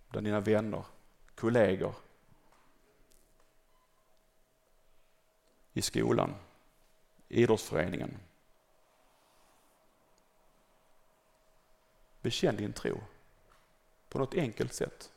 bland 0.09 0.27
dina 0.27 0.39
vänner, 0.39 0.85
kollegor, 1.35 1.95
i 5.73 5.81
skolan, 5.81 6.35
idrottsföreningen. 7.27 8.17
Bekänn 12.21 12.55
din 12.55 12.73
tro 12.73 13.01
på 14.09 14.19
något 14.19 14.33
enkelt 14.33 14.73
sätt. 14.73 15.11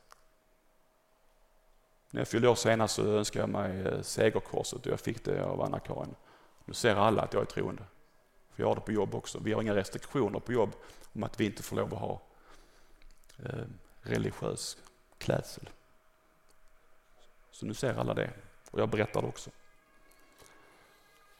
När 2.09 2.21
jag 2.21 2.27
fyllde 2.27 2.49
år 2.49 2.55
senast 2.55 2.95
så 2.95 3.17
önskade 3.17 3.43
jag 3.43 3.49
mig 3.49 3.81
eh, 3.81 4.01
segerkorset 4.01 4.85
och 4.85 4.91
jag 4.91 4.99
fick 4.99 5.25
det 5.25 5.45
av 5.45 5.61
Anna-Karin. 5.61 6.15
Nu 6.65 6.73
ser 6.73 6.95
alla 6.95 7.21
att 7.21 7.33
jag 7.33 7.41
är 7.41 7.45
troende. 7.45 7.83
För 8.51 8.63
jag 8.63 8.67
har 8.67 8.75
det 8.75 8.81
på 8.81 8.91
jobb 8.91 9.15
också. 9.15 9.39
Vi 9.39 9.53
har 9.53 9.61
inga 9.61 9.75
restriktioner 9.75 10.39
på 10.39 10.53
jobb 10.53 10.75
om 11.13 11.23
att 11.23 11.39
vi 11.39 11.45
inte 11.45 11.63
får 11.63 11.75
lov 11.75 11.93
att 11.93 11.99
ha 11.99 12.21
eh, 13.39 13.65
religiös 14.03 14.77
klädsel. 15.17 15.69
Så 17.51 17.65
nu 17.65 17.73
ser 17.73 17.93
alla 17.93 18.13
det 18.13 18.33
och 18.71 18.79
jag 18.79 18.89
berättar 18.89 19.21
det 19.21 19.27
också. 19.27 19.49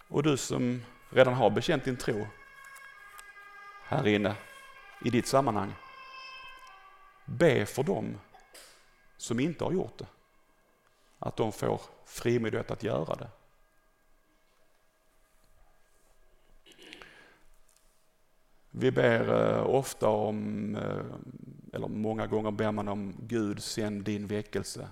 Och 0.08 0.24
du 0.24 0.38
som 0.38 0.84
redan 1.10 1.34
har 1.34 1.50
bekänt 1.50 1.86
din 1.86 1.98
tro 1.98 2.28
här 3.84 4.08
inne 4.08 4.36
i 5.06 5.10
ditt 5.10 5.28
sammanhang. 5.28 5.74
Be 7.26 7.66
för 7.66 7.84
dem 7.84 8.20
som 9.18 9.40
inte 9.40 9.64
har 9.64 9.72
gjort 9.72 9.98
det. 9.98 10.08
Att 11.20 11.38
de 11.38 11.52
får 11.52 11.82
frimodighet 12.06 12.72
att 12.72 12.84
göra 12.84 13.16
det. 13.16 13.30
Vi 18.76 18.92
ber 18.92 19.30
eh, 19.30 19.70
ofta 19.70 20.10
om, 20.10 20.76
eh, 20.76 21.06
eller 21.74 21.88
många 21.88 22.28
gånger 22.28 22.52
ber 22.52 22.72
man 22.72 22.88
om 22.88 23.16
Gud 23.20 23.64
sänd 23.64 24.04
din 24.04 24.28
väckelse. 24.28 24.90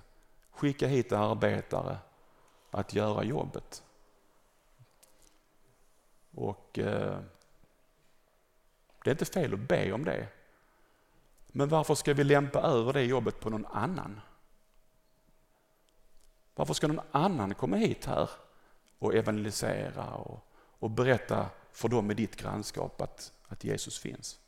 Skicka 0.52 0.88
hit 0.88 1.12
arbetare 1.12 1.98
att 2.72 2.94
göra 2.94 3.24
jobbet. 3.24 3.84
Och 6.32 6.80
eh, 6.80 7.20
det 9.04 9.10
är 9.10 9.12
inte 9.12 9.26
fel 9.26 9.54
att 9.54 9.67
be 9.67 9.91
om 9.91 10.06
det. 10.06 10.28
Men 11.48 11.70
varför 11.70 11.96
ska 11.96 12.13
vi 12.13 12.24
lämpa 12.24 12.62
över 12.62 12.94
det 12.94 13.04
jobbet 13.04 13.39
på 13.39 13.50
någon 13.50 13.65
annan? 13.65 14.22
Varför 16.56 16.74
ska 16.74 16.88
någon 16.88 17.06
annan 17.12 17.56
komma 17.56 17.76
hit 17.76 18.06
här 18.06 18.30
och 19.00 19.15
evangelisera 19.15 20.13
och, 20.13 20.46
och 20.80 20.89
berätta 20.89 21.50
för 21.72 21.89
dem 21.89 22.12
i 22.12 22.13
ditt 22.13 22.36
grannskap 22.36 23.02
att, 23.02 23.34
att 23.51 23.63
Jesus 23.63 23.99
finns? 23.99 24.39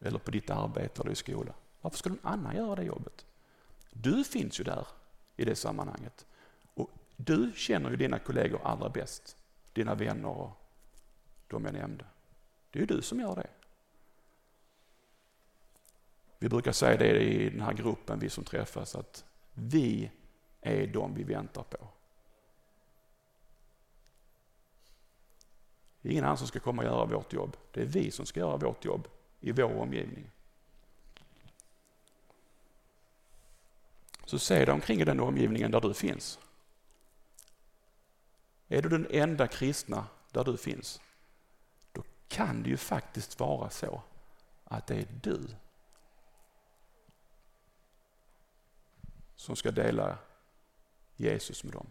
Eller 0.00 0.18
på 0.18 0.30
ditt 0.30 0.50
arbete 0.50 1.02
eller 1.02 1.12
i 1.12 1.14
skolan. 1.14 1.54
Varför 1.80 1.98
ska 1.98 2.08
någon 2.08 2.18
annan 2.22 2.56
göra 2.56 2.74
det 2.74 2.84
jobbet? 2.84 3.26
Du 3.90 4.24
finns 4.24 4.60
ju 4.60 4.64
där 4.64 4.86
i 5.36 5.44
det 5.44 5.56
sammanhanget. 5.56 6.26
Och 6.74 6.90
du 7.16 7.52
känner 7.56 7.90
ju 7.90 7.96
dina 7.96 8.18
kollegor 8.18 8.60
allra 8.64 8.88
bäst. 8.88 9.36
Dina 9.72 9.94
vänner 9.94 10.28
och 10.28 10.50
de 11.48 11.64
jag 11.64 11.74
nämnde. 11.74 12.04
Det 12.70 12.78
är 12.78 12.80
ju 12.80 12.86
du 12.86 13.02
som 13.02 13.20
gör 13.20 13.36
det. 13.36 13.50
Vi 16.38 16.48
brukar 16.48 16.72
säga 16.72 16.96
det 16.96 17.20
i 17.20 17.50
den 17.50 17.60
här 17.60 17.72
gruppen, 17.72 18.18
vi 18.18 18.30
som 18.30 18.44
träffas, 18.44 18.94
att 18.94 19.24
vi 19.54 20.10
är 20.60 20.86
de 20.86 21.14
vi 21.14 21.22
väntar 21.24 21.62
på. 21.62 21.88
Det 26.04 26.08
är 26.08 26.12
ingen 26.12 26.24
annan 26.24 26.38
som 26.38 26.46
ska 26.46 26.60
komma 26.60 26.82
och 26.82 26.88
göra 26.88 27.04
vårt 27.04 27.32
jobb. 27.32 27.56
Det 27.72 27.80
är 27.80 27.86
vi 27.86 28.10
som 28.10 28.26
ska 28.26 28.40
göra 28.40 28.56
vårt 28.56 28.84
jobb 28.84 29.08
i 29.40 29.52
vår 29.52 29.76
omgivning. 29.76 30.30
Så 34.24 34.38
se 34.38 34.64
dig 34.64 34.74
omkring 34.74 35.00
i 35.00 35.04
den 35.04 35.20
omgivningen 35.20 35.70
där 35.70 35.80
du 35.80 35.94
finns. 35.94 36.38
Är 38.68 38.82
du 38.82 38.88
den 38.88 39.06
enda 39.10 39.46
kristna 39.46 40.06
där 40.30 40.44
du 40.44 40.56
finns, 40.56 41.00
då 41.92 42.02
kan 42.28 42.62
det 42.62 42.70
ju 42.70 42.76
faktiskt 42.76 43.40
vara 43.40 43.70
så 43.70 44.02
att 44.64 44.86
det 44.86 44.94
är 44.94 45.06
du 45.22 45.48
som 49.36 49.56
ska 49.56 49.70
dela 49.70 50.18
Jesus 51.16 51.64
med 51.64 51.72
dem. 51.72 51.86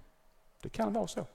Det 0.61 0.69
kan 0.69 0.93
vara 0.93 1.07
så. 1.07 1.25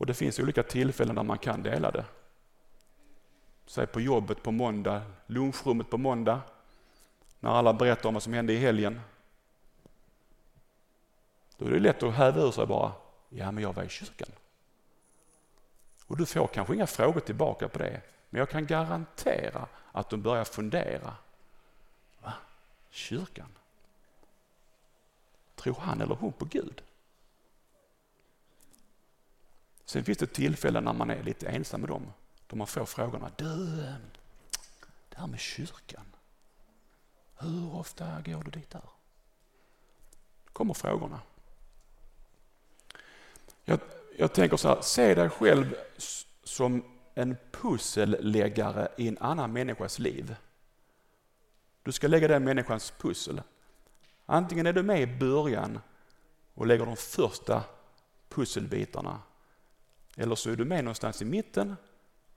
Och 0.00 0.06
det 0.06 0.14
finns 0.14 0.38
olika 0.38 0.62
tillfällen 0.62 1.14
där 1.14 1.22
man 1.22 1.38
kan 1.38 1.62
dela 1.62 1.90
det. 1.90 2.04
Säg 3.66 3.86
på 3.86 4.00
jobbet 4.00 4.42
på 4.42 4.50
måndag, 4.50 5.02
lunchrummet 5.26 5.90
på 5.90 5.98
måndag, 5.98 6.40
när 7.40 7.50
alla 7.50 7.72
berättar 7.72 8.08
om 8.08 8.14
vad 8.14 8.22
som 8.22 8.32
hände 8.32 8.52
i 8.52 8.56
helgen. 8.56 9.00
Då 11.56 11.66
är 11.66 11.70
det 11.70 11.78
lätt 11.78 12.02
att 12.02 12.14
häva 12.14 12.40
ur 12.40 12.50
sig 12.50 12.66
bara, 12.66 12.92
ja 13.28 13.50
men 13.50 13.62
jag 13.62 13.72
var 13.72 13.82
i 13.82 13.88
kyrkan. 13.88 14.28
Och 16.06 16.16
du 16.16 16.26
får 16.26 16.46
kanske 16.46 16.74
inga 16.74 16.86
frågor 16.86 17.20
tillbaka 17.20 17.68
på 17.68 17.78
det. 17.78 18.00
Men 18.30 18.38
jag 18.38 18.50
kan 18.50 18.66
garantera 18.66 19.66
att 19.92 20.10
de 20.10 20.22
börjar 20.22 20.44
fundera. 20.44 21.14
Va? 22.22 22.32
Kyrkan? 22.90 23.48
Tror 25.54 25.76
han 25.80 26.00
eller 26.00 26.14
hon 26.14 26.32
på 26.32 26.44
Gud? 26.44 26.82
Sen 29.90 30.04
finns 30.04 30.18
det 30.18 30.26
tillfällen 30.26 30.84
när 30.84 30.92
man 30.92 31.10
är 31.10 31.22
lite 31.22 31.48
ensam 31.48 31.80
med 31.80 31.90
dem. 31.90 32.12
Då 32.46 32.56
man 32.56 32.66
får 32.66 32.84
frågorna. 32.84 33.30
Du, 33.36 33.76
det 35.08 35.16
här 35.16 35.26
med 35.26 35.40
kyrkan. 35.40 36.04
Hur 37.38 37.74
ofta 37.74 38.22
går 38.26 38.44
du 38.44 38.50
dit 38.50 38.70
där? 38.70 38.82
Då 40.44 40.52
kommer 40.52 40.74
frågorna. 40.74 41.20
Jag, 43.64 43.80
jag 44.16 44.32
tänker 44.32 44.56
så 44.56 44.68
här, 44.68 44.80
se 44.80 45.14
dig 45.14 45.28
själv 45.28 45.74
som 46.44 46.84
en 47.14 47.36
pusselläggare 47.50 48.88
i 48.96 49.08
en 49.08 49.18
annan 49.18 49.52
människas 49.52 49.98
liv. 49.98 50.36
Du 51.82 51.92
ska 51.92 52.08
lägga 52.08 52.28
den 52.28 52.44
människans 52.44 52.90
pussel. 52.98 53.42
Antingen 54.26 54.66
är 54.66 54.72
du 54.72 54.82
med 54.82 55.00
i 55.00 55.18
början 55.18 55.80
och 56.54 56.66
lägger 56.66 56.86
de 56.86 56.96
första 56.96 57.64
pusselbitarna. 58.28 59.18
Eller 60.20 60.34
så 60.34 60.50
är 60.50 60.56
du 60.56 60.64
med 60.64 60.84
någonstans 60.84 61.22
i 61.22 61.24
mitten 61.24 61.76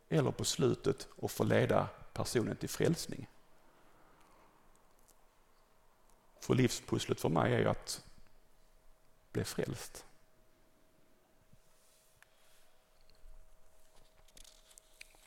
eller 0.10 0.32
på 0.32 0.46
slutet 0.46 1.08
och 1.16 1.32
får 1.32 1.46
leda 1.46 1.88
personen 2.14 2.56
till 2.56 2.70
frälsning. 2.70 3.28
För 6.40 6.56
livspusslet 6.56 7.20
för 7.20 7.30
mig 7.30 7.54
är 7.54 7.60
ju 7.60 7.70
att 7.70 8.06
bli 9.32 9.44
frälst. 9.44 10.06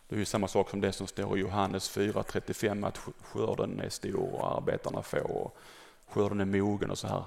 Det 0.09 0.15
är 0.15 0.19
ju 0.19 0.25
samma 0.25 0.49
sak 0.49 0.71
som 0.71 0.81
det 0.81 0.93
som 0.93 1.07
står 1.07 1.39
i 1.39 1.41
Johannes 1.41 1.97
4.35 1.97 2.87
att 2.87 2.99
skörden 2.99 3.81
är 3.81 3.89
stor 3.89 4.35
och 4.35 4.57
arbetarna 4.57 5.03
få 5.03 5.19
och 5.19 5.57
skörden 6.07 6.41
är 6.41 6.45
mogen 6.45 6.91
och 6.91 6.99
så 6.99 7.09
här. 7.09 7.25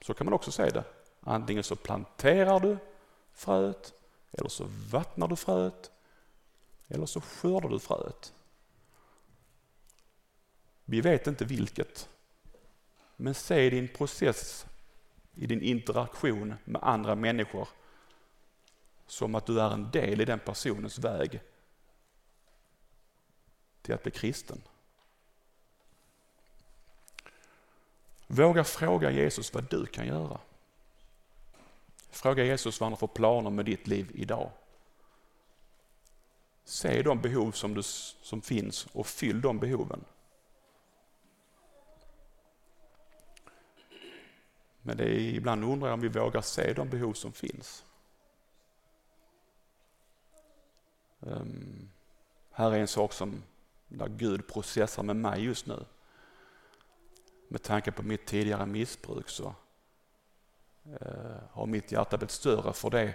Så 0.00 0.14
kan 0.14 0.24
man 0.24 0.34
också 0.34 0.52
säga 0.52 0.70
det. 0.70 0.84
Antingen 1.20 1.64
så 1.64 1.76
planterar 1.76 2.60
du 2.60 2.78
fröet 3.32 4.01
eller 4.32 4.48
så 4.48 4.64
vattnar 4.90 5.28
du 5.28 5.36
fröet 5.36 5.90
eller 6.88 7.06
så 7.06 7.20
skördar 7.20 7.68
du 7.68 7.78
fröet. 7.78 8.32
Vi 10.84 11.00
vet 11.00 11.26
inte 11.26 11.44
vilket. 11.44 12.08
Men 13.16 13.34
se 13.34 13.70
din 13.70 13.88
process 13.88 14.66
i 15.34 15.46
din 15.46 15.62
interaktion 15.62 16.54
med 16.64 16.82
andra 16.82 17.14
människor 17.14 17.68
som 19.06 19.34
att 19.34 19.46
du 19.46 19.60
är 19.60 19.70
en 19.70 19.90
del 19.90 20.20
i 20.20 20.24
den 20.24 20.38
personens 20.38 20.98
väg 20.98 21.40
till 23.82 23.94
att 23.94 24.02
bli 24.02 24.12
kristen. 24.12 24.62
Våga 28.26 28.64
fråga 28.64 29.10
Jesus 29.10 29.54
vad 29.54 29.70
du 29.70 29.86
kan 29.86 30.06
göra. 30.06 30.40
Fråga 32.12 32.44
Jesus 32.44 32.80
vad 32.80 32.86
han 32.86 32.92
har 32.92 32.96
för 32.96 33.06
planer 33.06 33.50
med 33.50 33.64
ditt 33.64 33.86
liv 33.86 34.10
idag. 34.14 34.50
Se 36.64 37.02
de 37.02 37.20
behov 37.20 37.52
som, 37.52 37.74
du, 37.74 37.82
som 38.22 38.42
finns 38.42 38.86
och 38.92 39.06
fyll 39.06 39.40
de 39.40 39.58
behoven. 39.58 40.04
Men 44.82 44.96
det 44.96 45.04
är 45.04 45.18
ibland 45.18 45.64
undrar 45.64 45.88
jag 45.88 45.94
om 45.94 46.00
vi 46.00 46.08
vågar 46.08 46.40
se 46.40 46.72
de 46.72 46.88
behov 46.88 47.12
som 47.12 47.32
finns. 47.32 47.84
Um, 51.20 51.90
här 52.50 52.72
är 52.72 52.78
en 52.78 52.88
sak 52.88 53.12
som 53.12 53.42
där 53.88 54.08
Gud 54.08 54.46
processar 54.48 55.02
med 55.02 55.16
mig 55.16 55.44
just 55.44 55.66
nu. 55.66 55.84
Med 57.48 57.62
tanke 57.62 57.92
på 57.92 58.02
mitt 58.02 58.26
tidigare 58.26 58.66
missbruk 58.66 59.28
så 59.28 59.54
Eh, 60.84 61.36
har 61.52 61.66
mitt 61.66 61.92
hjärta 61.92 62.16
blivit 62.16 62.30
större 62.30 62.72
för 62.72 62.90
det, 62.90 63.14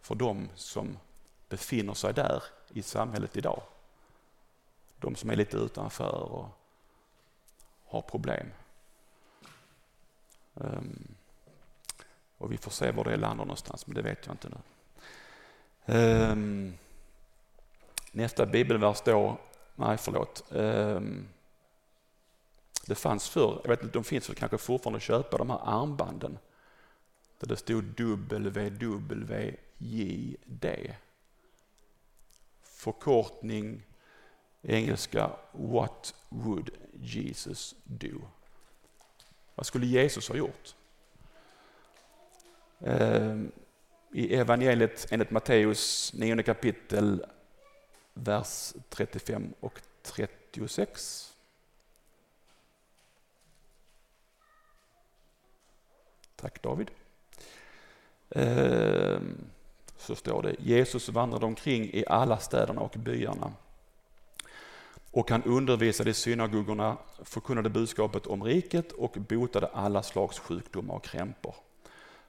för 0.00 0.14
de 0.14 0.48
som 0.54 0.98
befinner 1.48 1.94
sig 1.94 2.14
där 2.14 2.42
i 2.68 2.82
samhället 2.82 3.36
idag. 3.36 3.62
De 4.96 5.16
som 5.16 5.30
är 5.30 5.36
lite 5.36 5.56
utanför 5.56 6.32
och 6.32 6.48
har 7.84 8.02
problem. 8.02 8.46
Um, 10.54 11.14
och 12.38 12.52
vi 12.52 12.56
får 12.56 12.70
se 12.70 12.90
var 12.90 13.04
det 13.04 13.16
landar 13.16 13.44
någonstans, 13.44 13.86
men 13.86 13.94
det 13.94 14.02
vet 14.02 14.26
jag 14.26 14.34
inte 14.34 14.48
nu. 14.48 14.58
Um, 15.94 16.78
nästa 18.12 18.46
bibelvers 18.46 19.00
då, 19.00 19.38
nej 19.74 19.96
förlåt. 19.96 20.44
Um, 20.48 21.28
det 22.86 22.94
fanns 22.94 23.28
förr, 23.28 23.60
jag 23.62 23.70
vet 23.70 23.82
inte, 23.82 23.98
de 23.98 24.04
finns 24.04 24.28
väl 24.28 24.36
kanske 24.36 24.58
fortfarande 24.58 24.96
att 24.96 25.02
köpa, 25.02 25.38
de 25.38 25.50
här 25.50 25.60
armbanden. 25.64 26.38
Där 27.38 27.46
det 27.48 27.56
stod 27.56 28.00
WWJD. 28.00 29.56
Förkortning 32.62 33.82
engelska 34.62 35.30
What 35.52 36.14
would 36.28 36.70
Jesus 36.92 37.74
do? 37.84 38.22
Vad 39.54 39.66
skulle 39.66 39.86
Jesus 39.86 40.28
ha 40.28 40.36
gjort? 40.36 40.74
Ehm, 42.80 43.52
I 44.12 44.34
evangeliet 44.34 45.06
enligt 45.10 45.30
Matteus 45.30 46.12
9 46.14 46.42
kapitel, 46.42 47.24
vers 48.14 48.74
35 48.88 49.54
och 49.60 49.80
36. 50.02 51.36
Tack 56.36 56.62
David. 56.62 56.90
Ehm, 58.30 59.44
så 59.96 60.14
står 60.14 60.42
det, 60.42 60.56
Jesus 60.58 61.08
vandrade 61.08 61.46
omkring 61.46 61.84
i 61.84 62.04
alla 62.06 62.38
städerna 62.38 62.80
och 62.80 62.94
byarna 62.98 63.52
och 65.16 65.30
han 65.30 65.42
undervisade 65.42 66.10
i 66.10 66.14
synagogorna, 66.14 66.96
förkunnade 67.22 67.70
budskapet 67.70 68.26
om 68.26 68.44
riket 68.44 68.92
och 68.92 69.16
botade 69.28 69.66
alla 69.66 70.02
slags 70.02 70.38
sjukdomar 70.38 70.94
och 70.94 71.04
krämpor. 71.04 71.54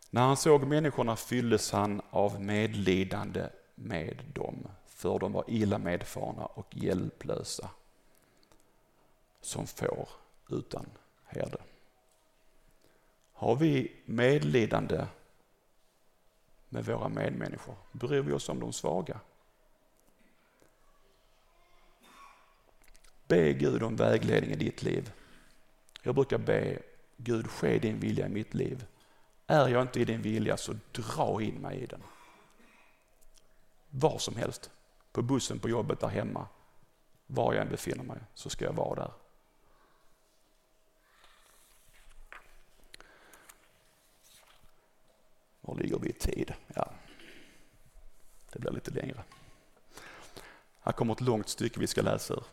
När 0.10 0.22
han 0.22 0.38
såg 0.38 0.68
människorna 0.68 1.16
fylldes 1.16 1.72
han 1.72 2.02
av 2.10 2.42
medlidande 2.42 3.50
med 3.76 4.24
dem, 4.34 4.68
för 4.88 5.20
de 5.20 5.32
var 5.32 5.44
illa 5.48 5.78
medfarna 5.78 6.46
och 6.46 6.68
hjälplösa 6.76 7.70
som 9.42 9.68
får 9.68 10.10
utan 10.50 10.86
herde. 11.26 11.58
Har 13.34 13.56
vi 13.56 13.92
medlidande 14.06 15.06
med 16.70 16.86
våra 16.86 17.10
medmänniskor? 17.10 17.76
Bryr 17.92 18.22
vi 18.22 18.34
oss 18.34 18.50
om 18.50 18.60
de 18.60 18.74
svaga? 18.74 19.20
Be 23.28 23.54
Gud 23.54 23.84
om 23.84 23.96
vägledning 23.96 24.52
i 24.52 24.56
ditt 24.56 24.84
liv. 24.84 25.12
Jag 26.04 26.16
brukar 26.16 26.38
be 26.38 26.80
Gud, 27.18 27.48
ske 27.48 27.80
din 27.80 28.00
vilja 28.00 28.26
i 28.26 28.30
mitt 28.30 28.54
liv. 28.54 28.86
Är 29.48 29.68
jag 29.68 29.82
inte 29.82 30.00
i 30.00 30.06
din 30.06 30.22
vilja 30.22 30.58
så 30.58 30.76
dra 30.92 31.42
in 31.42 31.56
mig 31.56 31.78
i 31.78 31.86
den. 31.86 32.04
Var 33.90 34.18
som 34.18 34.36
helst, 34.36 34.72
på 35.12 35.22
bussen, 35.22 35.60
på 35.60 35.70
jobbet, 35.70 36.00
där 36.00 36.08
hemma. 36.08 36.48
Var 37.28 37.54
jag 37.54 37.62
än 37.62 37.70
befinner 37.70 38.04
mig 38.04 38.18
så 38.34 38.50
ska 38.50 38.66
jag 38.66 38.74
vara 38.74 38.96
där. 38.96 39.12
Var 45.68 45.76
ligger 45.76 46.00
vi 46.00 46.10
i 46.10 46.14
tid? 46.14 46.54
Ja, 46.76 46.92
det 48.52 48.60
blir 48.60 48.72
lite 48.72 48.92
längre. 48.92 49.24
Här 50.80 50.92
kommer 50.92 51.14
ett 51.14 51.22
långt 51.22 51.50
stycke 51.50 51.80
vi 51.80 51.88
ska 51.88 52.02
läsa 52.02 52.34
ur. 52.34 52.44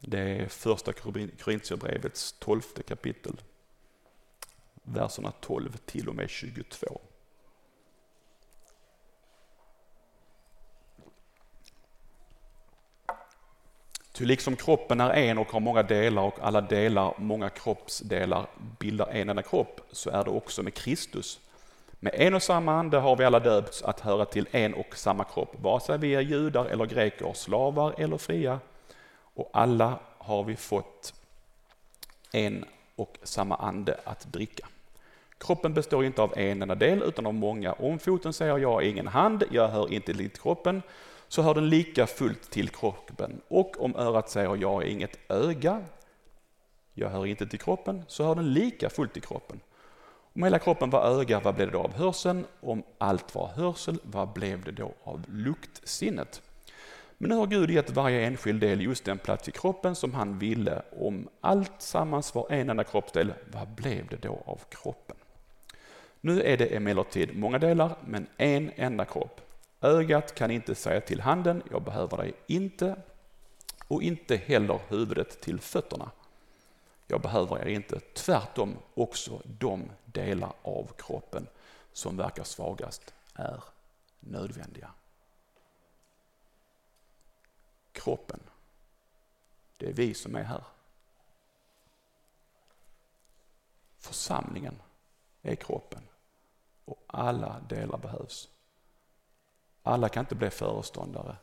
Det 0.00 0.18
är 0.18 0.48
första 0.48 0.92
Korintierbrevets 0.92 2.32
tolfte 2.32 2.82
kapitel. 2.82 3.42
Verserna 4.82 5.30
12 5.30 5.76
till 5.76 6.08
och 6.08 6.14
med 6.14 6.30
22. 6.30 7.00
Ty 14.12 14.24
liksom 14.24 14.56
kroppen 14.56 15.00
är 15.00 15.10
en 15.10 15.38
och 15.38 15.52
har 15.52 15.60
många 15.60 15.82
delar 15.82 16.22
och 16.22 16.38
alla 16.40 16.60
delar, 16.60 17.14
många 17.18 17.48
kroppsdelar 17.48 18.46
bildar 18.78 19.06
en 19.06 19.28
enda 19.28 19.42
kropp, 19.42 19.80
så 19.92 20.10
är 20.10 20.24
det 20.24 20.30
också 20.30 20.62
med 20.62 20.74
Kristus. 20.74 21.40
Med 22.00 22.14
en 22.16 22.34
och 22.34 22.42
samma 22.42 22.72
ande 22.72 22.98
har 22.98 23.16
vi 23.16 23.24
alla 23.24 23.40
döpts 23.40 23.82
att 23.82 24.00
höra 24.00 24.24
till 24.24 24.48
en 24.50 24.74
och 24.74 24.96
samma 24.96 25.24
kropp, 25.24 25.56
vare 25.60 25.80
sig 25.80 25.98
vi 25.98 26.14
är 26.14 26.20
judar 26.20 26.64
eller 26.64 26.86
greker, 26.86 27.32
slavar 27.32 27.94
eller 27.98 28.18
fria, 28.18 28.60
och 29.34 29.50
alla 29.52 29.98
har 30.18 30.44
vi 30.44 30.56
fått 30.56 31.14
en 32.32 32.64
och 32.96 33.18
samma 33.22 33.56
ande 33.56 34.00
att 34.04 34.32
dricka. 34.32 34.66
Kroppen 35.38 35.74
består 35.74 36.04
inte 36.04 36.22
av 36.22 36.38
en 36.38 36.62
enda 36.62 36.74
del 36.74 37.02
utan 37.02 37.26
av 37.26 37.34
många. 37.34 37.72
Om 37.72 37.98
foten 37.98 38.32
säger 38.32 38.58
jag 38.58 38.82
ingen 38.82 39.08
hand, 39.08 39.44
jag 39.50 39.68
hör 39.68 39.92
inte 39.92 40.14
till 40.14 40.30
kroppen, 40.30 40.82
så 41.32 41.42
hör 41.42 41.54
den 41.54 41.68
lika 41.68 42.06
fullt 42.06 42.50
till 42.50 42.68
kroppen. 42.68 43.40
Och 43.48 43.84
om 43.84 43.96
örat 43.96 44.30
säger 44.30 44.56
jag 44.56 44.82
är 44.82 44.86
inget 44.86 45.18
öga, 45.28 45.82
jag 46.94 47.08
hör 47.08 47.26
inte 47.26 47.46
till 47.46 47.58
kroppen, 47.58 48.02
så 48.08 48.24
hör 48.24 48.34
den 48.34 48.52
lika 48.52 48.90
fullt 48.90 49.12
till 49.12 49.22
kroppen. 49.22 49.60
Om 50.32 50.42
hela 50.42 50.58
kroppen 50.58 50.90
var 50.90 51.20
öga, 51.20 51.40
vad 51.40 51.54
blev 51.54 51.66
det 51.66 51.72
då 51.72 51.82
av 51.82 51.94
hörseln? 51.94 52.44
Om 52.60 52.82
allt 52.98 53.34
var 53.34 53.46
hörsel, 53.46 53.98
vad 54.02 54.32
blev 54.32 54.64
det 54.64 54.72
då 54.72 54.94
av 55.02 55.24
luktsinnet? 55.28 56.42
Men 57.18 57.28
nu 57.30 57.36
har 57.36 57.46
Gud 57.46 57.70
gett 57.70 57.90
varje 57.90 58.26
enskild 58.26 58.60
del 58.60 58.80
just 58.80 59.04
den 59.04 59.18
plats 59.18 59.48
i 59.48 59.52
kroppen 59.52 59.94
som 59.94 60.14
han 60.14 60.38
ville. 60.38 60.82
Om 61.00 61.28
allt 61.40 61.82
sammans 61.82 62.34
var 62.34 62.52
en 62.52 62.70
enda 62.70 62.84
kroppsdel, 62.84 63.32
vad 63.52 63.68
blev 63.68 64.06
det 64.06 64.16
då 64.16 64.42
av 64.44 64.60
kroppen? 64.70 65.16
Nu 66.20 66.42
är 66.42 66.56
det 66.56 66.66
emellertid 66.66 67.38
många 67.38 67.58
delar, 67.58 67.96
men 68.06 68.26
en 68.36 68.70
enda 68.76 69.04
kropp. 69.04 69.40
Ögat 69.82 70.34
kan 70.34 70.50
inte 70.50 70.74
säga 70.74 71.00
till 71.00 71.20
handen, 71.20 71.62
jag 71.70 71.82
behöver 71.82 72.16
dig 72.16 72.34
inte, 72.46 72.96
och 73.88 74.02
inte 74.02 74.36
heller 74.36 74.80
huvudet 74.88 75.40
till 75.40 75.60
fötterna. 75.60 76.10
Jag 77.06 77.20
behöver 77.20 77.58
er 77.58 77.66
inte. 77.66 78.00
Tvärtom, 78.00 78.76
också 78.94 79.42
de 79.44 79.90
delar 80.04 80.52
av 80.62 80.92
kroppen 80.96 81.46
som 81.92 82.16
verkar 82.16 82.44
svagast 82.44 83.14
är 83.34 83.64
nödvändiga. 84.20 84.90
Kroppen, 87.92 88.40
det 89.76 89.86
är 89.88 89.92
vi 89.92 90.14
som 90.14 90.36
är 90.36 90.42
här. 90.42 90.64
Församlingen 93.98 94.82
är 95.42 95.54
kroppen 95.54 96.02
och 96.84 97.04
alla 97.06 97.60
delar 97.68 97.98
behövs. 97.98 98.48
Alla 99.82 100.08
kan 100.08 100.20
inte 100.20 100.34
bli 100.34 100.50
föreståndare. 100.50 101.36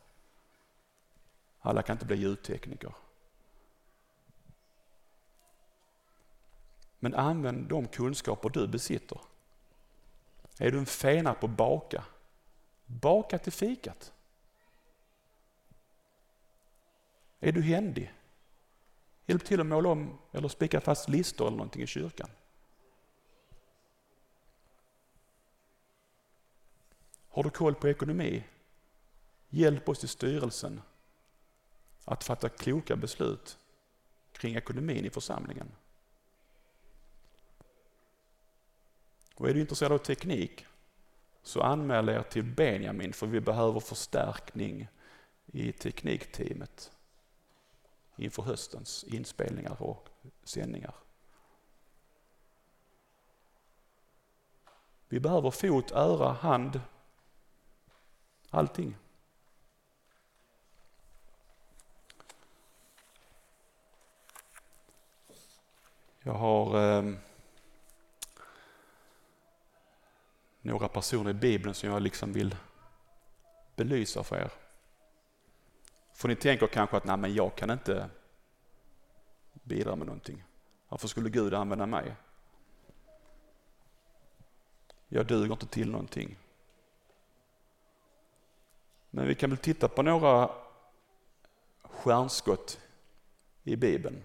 Alla 1.59 1.81
kan 1.81 1.95
inte 1.95 2.05
bli 2.05 2.17
ljudtekniker. 2.17 2.93
Men 6.99 7.15
använd 7.15 7.67
de 7.67 7.87
kunskaper 7.87 8.49
du 8.49 8.67
besitter. 8.67 9.21
Är 10.57 10.71
du 10.71 10.77
en 10.79 10.85
fena 10.85 11.33
på 11.33 11.45
att 11.45 11.57
baka? 11.57 12.03
Baka 12.85 13.37
till 13.37 13.51
fikat. 13.51 14.13
Är 17.39 17.51
du 17.51 17.61
händig? 17.61 18.13
Hjälp 19.25 19.45
till 19.45 19.59
att 19.59 19.65
måla 19.65 19.89
om 19.89 20.17
eller 20.31 20.47
spika 20.47 20.81
fast 20.81 21.09
listor 21.09 21.47
eller 21.47 21.57
någonting 21.57 21.81
i 21.81 21.87
kyrkan. 21.87 22.29
Har 27.39 27.43
du 27.43 27.49
koll 27.49 27.75
på 27.75 27.89
ekonomi? 27.89 28.43
Hjälp 29.49 29.89
oss 29.89 30.03
i 30.03 30.07
styrelsen 30.07 30.81
att 32.05 32.23
fatta 32.23 32.49
kloka 32.49 32.95
beslut 32.95 33.57
kring 34.31 34.55
ekonomin 34.55 35.05
i 35.05 35.09
församlingen. 35.09 35.71
Och 39.35 39.49
är 39.49 39.53
du 39.53 39.59
intresserad 39.59 39.91
av 39.91 39.97
teknik 39.97 40.65
så 41.43 41.61
anmäl 41.61 42.09
er 42.09 42.23
till 42.23 42.43
Benjamin 42.43 43.13
för 43.13 43.27
vi 43.27 43.41
behöver 43.41 43.79
förstärkning 43.79 44.87
i 45.45 45.71
teknikteamet 45.71 46.91
inför 48.15 48.43
höstens 48.43 49.03
inspelningar 49.03 49.81
och 49.81 50.09
sändningar. 50.43 50.95
Vi 55.09 55.19
behöver 55.19 55.51
fot, 55.51 55.91
öra, 55.91 56.31
hand, 56.31 56.81
allting. 58.49 58.95
Jag 66.21 66.33
har 66.33 66.97
eh, 66.97 67.13
några 70.61 70.87
personer 70.87 71.29
i 71.29 71.33
Bibeln 71.33 71.73
som 71.73 71.89
jag 71.89 72.01
liksom 72.01 72.33
vill 72.33 72.55
belysa 73.75 74.23
för 74.23 74.35
er. 74.35 74.51
För 76.13 76.27
ni 76.27 76.35
tänker 76.35 76.67
kanske 76.67 76.97
att 76.97 77.05
nej, 77.05 77.17
men 77.17 77.33
jag 77.33 77.55
kan 77.55 77.69
inte 77.69 78.09
bidra 79.53 79.95
med 79.95 80.07
någonting. 80.07 80.43
Varför 80.89 81.07
skulle 81.07 81.29
Gud 81.29 81.53
använda 81.53 81.85
mig? 81.85 82.15
Jag 85.07 85.27
duger 85.27 85.53
inte 85.53 85.67
till 85.67 85.91
någonting. 85.91 86.37
Men 89.09 89.27
vi 89.27 89.35
kan 89.35 89.49
väl 89.49 89.59
titta 89.59 89.87
på 89.87 90.01
några 90.01 90.51
stjärnskott 91.83 92.79
i 93.63 93.75
Bibeln. 93.75 94.23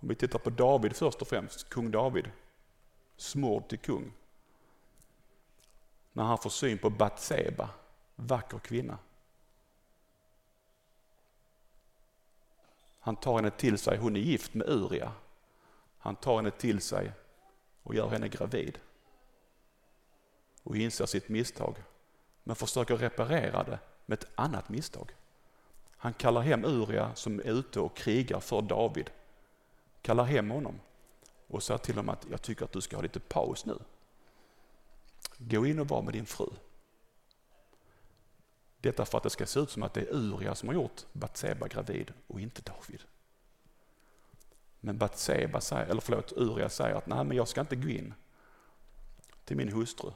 Om 0.00 0.08
vi 0.08 0.14
tittar 0.14 0.38
på 0.38 0.50
David 0.50 0.96
först 0.96 1.22
och 1.22 1.28
främst, 1.28 1.68
kung 1.68 1.90
David 1.90 2.30
smord 3.16 3.68
till 3.68 3.78
kung. 3.78 4.12
När 6.12 6.24
han 6.24 6.38
får 6.38 6.50
syn 6.50 6.78
på 6.78 6.90
Batseba, 6.90 7.70
vacker 8.16 8.58
kvinna. 8.58 8.98
Han 13.00 13.16
tar 13.16 13.36
henne 13.36 13.50
till 13.50 13.78
sig, 13.78 13.98
hon 13.98 14.16
är 14.16 14.20
gift 14.20 14.54
med 14.54 14.68
Uria. 14.68 15.12
Han 15.98 16.16
tar 16.16 16.36
henne 16.36 16.50
till 16.50 16.80
sig 16.80 17.12
och 17.82 17.94
gör 17.94 18.08
henne 18.08 18.28
gravid. 18.28 18.78
Och 20.62 20.76
inser 20.76 21.06
sitt 21.06 21.28
misstag, 21.28 21.76
men 22.44 22.56
försöker 22.56 22.96
reparera 22.96 23.62
det 23.62 23.78
med 24.06 24.18
ett 24.18 24.28
annat 24.34 24.68
misstag. 24.68 25.14
Han 25.96 26.14
kallar 26.14 26.40
hem 26.40 26.64
Uria 26.64 27.14
som 27.14 27.38
är 27.38 27.44
ute 27.58 27.80
och 27.80 27.96
krigar 27.96 28.40
för 28.40 28.62
David. 28.62 29.10
Kallar 30.02 30.24
hem 30.24 30.50
honom 30.50 30.80
och 31.46 31.62
säger 31.62 31.78
till 31.78 31.94
honom 31.94 32.08
att 32.08 32.26
jag 32.30 32.42
tycker 32.42 32.64
att 32.64 32.72
du 32.72 32.80
ska 32.80 32.96
ha 32.96 33.02
lite 33.02 33.20
paus 33.20 33.66
nu. 33.66 33.78
Gå 35.38 35.66
in 35.66 35.78
och 35.78 35.88
var 35.88 36.02
med 36.02 36.12
din 36.12 36.26
fru. 36.26 36.48
Detta 38.78 39.04
för 39.04 39.18
att 39.18 39.24
det 39.24 39.30
ska 39.30 39.46
se 39.46 39.60
ut 39.60 39.70
som 39.70 39.82
att 39.82 39.94
det 39.94 40.00
är 40.00 40.14
Uria 40.14 40.54
som 40.54 40.68
har 40.68 40.74
gjort 40.74 41.04
Batseba 41.12 41.68
gravid 41.68 42.12
och 42.26 42.40
inte 42.40 42.62
David. 42.62 43.02
Men 44.80 44.98
Batseba 44.98 45.60
säger, 45.60 45.86
eller 45.86 46.00
förlåt, 46.00 46.32
Uria 46.36 46.68
säger 46.68 46.94
att 46.94 47.06
nej 47.06 47.24
men 47.24 47.36
jag 47.36 47.48
ska 47.48 47.60
inte 47.60 47.76
gå 47.76 47.88
in 47.88 48.14
till 49.44 49.56
min 49.56 49.72
hustru. 49.72 50.10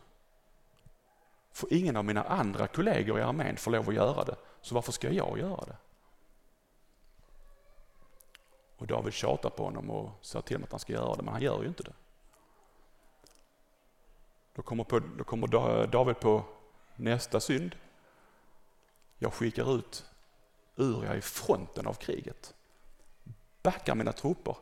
För 1.58 1.72
ingen 1.72 1.96
av 1.96 2.04
mina 2.04 2.22
andra 2.22 2.66
kollegor 2.66 3.18
i 3.18 3.22
armén 3.22 3.56
får 3.56 3.70
lov 3.70 3.88
att 3.88 3.94
göra 3.94 4.24
det, 4.24 4.36
så 4.60 4.74
varför 4.74 4.92
ska 4.92 5.12
jag 5.12 5.38
göra 5.38 5.64
det? 5.64 5.76
Och 8.76 8.86
David 8.86 9.12
tjatar 9.12 9.50
på 9.50 9.64
honom 9.64 9.90
och 9.90 10.10
säger 10.22 10.42
till 10.42 10.56
honom 10.56 10.64
att 10.64 10.70
han 10.70 10.80
ska 10.80 10.92
göra 10.92 11.16
det, 11.16 11.22
men 11.22 11.32
han 11.32 11.42
gör 11.42 11.62
ju 11.62 11.68
inte 11.68 11.82
det. 11.82 11.92
Då 14.54 14.62
kommer, 14.62 14.84
på, 14.84 14.98
då 14.98 15.24
kommer 15.24 15.46
David 15.86 16.20
på 16.20 16.44
nästa 16.96 17.40
synd. 17.40 17.76
Jag 19.18 19.32
skickar 19.32 19.74
ut 19.74 20.06
Uria 20.76 21.16
i 21.16 21.20
fronten 21.20 21.86
av 21.86 21.94
kriget. 21.94 22.54
Backar 23.62 23.94
mina 23.94 24.12
trupper 24.12 24.56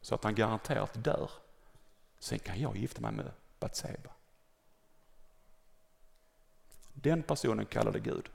så 0.00 0.14
att 0.14 0.24
han 0.24 0.34
garanterat 0.34 1.04
dör. 1.04 1.30
Sen 2.18 2.38
kan 2.38 2.60
jag 2.60 2.76
gifta 2.76 3.00
mig 3.00 3.12
med 3.12 3.30
Batseba. 3.60 4.10
Den 7.04 7.22
personen 7.22 7.66
kallade 7.66 8.00
Gud. 8.00 8.28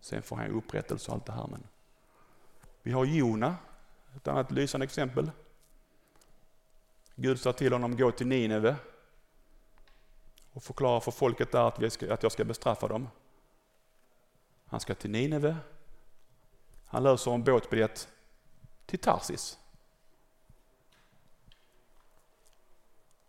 Sen 0.00 0.22
får 0.22 0.36
han 0.36 0.50
upprättelse 0.50 1.10
och 1.10 1.14
allt 1.14 1.26
det 1.26 1.32
här. 1.32 1.46
Men 1.46 1.66
vi 2.82 2.92
har 2.92 3.04
Jona 3.04 3.56
ett 4.16 4.28
annat 4.28 4.50
lysande 4.50 4.84
exempel. 4.84 5.30
Gud 7.14 7.40
sa 7.40 7.52
till 7.52 7.72
honom, 7.72 7.96
gå 7.96 8.10
till 8.10 8.26
Nineve 8.26 8.76
och 10.52 10.62
förklara 10.62 11.00
för 11.00 11.10
folket 11.10 11.52
där 11.52 11.68
att, 11.68 11.92
ska, 11.92 12.14
att 12.14 12.22
jag 12.22 12.32
ska 12.32 12.44
bestraffa 12.44 12.88
dem. 12.88 13.08
Han 14.66 14.80
ska 14.80 14.94
till 14.94 15.10
Nineve. 15.10 15.56
Han 16.86 17.02
löser 17.02 17.30
en 17.30 17.44
båtbiljett 17.44 18.08
till 18.86 18.98
Tarsis. 18.98 19.58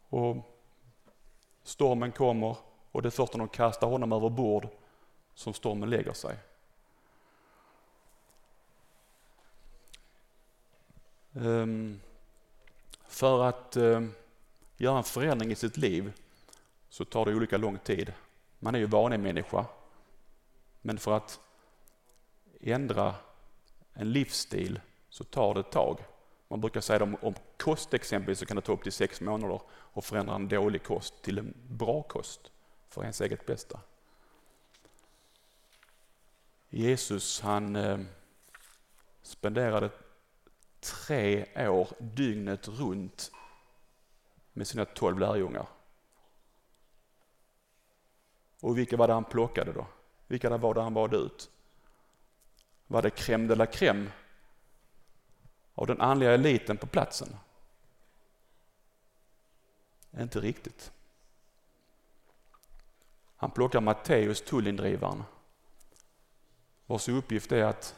Och 0.09 0.35
stormen 1.63 2.11
kommer 2.11 2.57
och 2.93 3.01
det 3.01 3.07
är 3.07 3.11
först 3.11 3.33
när 3.33 3.39
de 3.39 3.47
kastar 3.47 3.87
honom 3.87 4.11
över 4.11 4.29
bord 4.29 4.67
som 5.33 5.53
stormen 5.53 5.89
lägger 5.89 6.13
sig. 6.13 6.37
Ehm, 11.33 12.01
för 13.07 13.43
att 13.43 13.75
ehm, 13.75 14.13
göra 14.77 14.97
en 14.97 15.03
förändring 15.03 15.51
i 15.51 15.55
sitt 15.55 15.77
liv 15.77 16.13
så 16.89 17.05
tar 17.05 17.25
det 17.25 17.35
olika 17.35 17.57
lång 17.57 17.77
tid. 17.77 18.13
Man 18.59 18.75
är 18.75 18.79
ju 18.79 18.85
vanemänniska. 18.85 19.65
Men 20.81 20.97
för 20.97 21.11
att 21.11 21.39
ändra 22.61 23.15
en 23.93 24.11
livsstil 24.11 24.79
så 25.09 25.23
tar 25.23 25.53
det 25.53 25.59
ett 25.59 25.71
tag. 25.71 25.97
Man 26.47 26.61
brukar 26.61 26.81
säga 26.81 27.03
om, 27.03 27.17
om 27.21 27.33
kost 27.57 27.93
exempelvis 27.93 28.39
så 28.39 28.45
kan 28.45 28.55
det 28.55 28.61
ta 28.61 28.71
upp 28.71 28.83
till 28.83 28.91
sex 28.91 29.21
månader 29.21 29.61
att 29.93 30.05
förändra 30.05 30.35
en 30.35 30.47
dålig 30.47 30.83
kost 30.83 31.21
till 31.21 31.37
en 31.37 31.53
bra 31.67 32.01
kost 32.01 32.52
för 32.93 33.01
ens 33.01 33.21
eget 33.21 33.45
bästa. 33.45 33.79
Jesus 36.69 37.41
han 37.41 37.75
eh, 37.75 37.99
spenderade 39.21 39.89
tre 40.79 41.45
år 41.69 41.87
dygnet 41.99 42.67
runt 42.67 43.31
med 44.53 44.67
sina 44.67 44.85
tolv 44.85 45.19
lärjungar. 45.19 45.67
Och 48.59 48.77
vilka 48.77 48.97
var 48.97 49.07
det 49.07 49.13
han 49.13 49.23
plockade 49.23 49.73
då? 49.73 49.87
Vilka 50.27 50.57
var 50.57 50.73
det 50.73 50.81
han 50.81 50.93
valde 50.93 51.17
ut? 51.17 51.51
Var 52.87 53.01
det 53.01 53.09
crème 53.09 53.47
de 53.47 53.55
la 53.55 53.65
crème 53.65 54.09
av 55.75 55.87
den 55.87 56.01
andliga 56.01 56.31
eliten 56.31 56.77
på 56.77 56.87
platsen? 56.87 57.35
Inte 60.17 60.39
riktigt. 60.39 60.91
Han 63.43 63.51
plockar 63.51 63.81
Matteus, 63.81 64.41
tullindrivaren, 64.41 65.23
vars 66.85 67.09
uppgift 67.09 67.51
är 67.51 67.63
att 67.63 67.95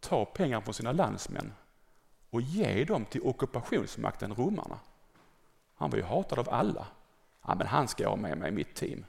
ta 0.00 0.24
pengar 0.24 0.60
från 0.60 0.74
sina 0.74 0.92
landsmän 0.92 1.52
och 2.30 2.40
ge 2.40 2.84
dem 2.84 3.04
till 3.04 3.22
ockupationsmakten 3.22 4.34
romarna. 4.34 4.78
Han 5.74 5.90
var 5.90 5.98
ju 5.98 6.04
hatad 6.04 6.38
av 6.38 6.48
alla. 6.48 6.86
Ja, 7.42 7.54
men 7.54 7.66
han 7.66 7.88
ska 7.88 8.02
jag 8.02 8.10
ha 8.10 8.16
med 8.16 8.38
mig 8.38 8.48
i 8.48 8.52
mitt 8.52 8.74
team. 8.74 9.04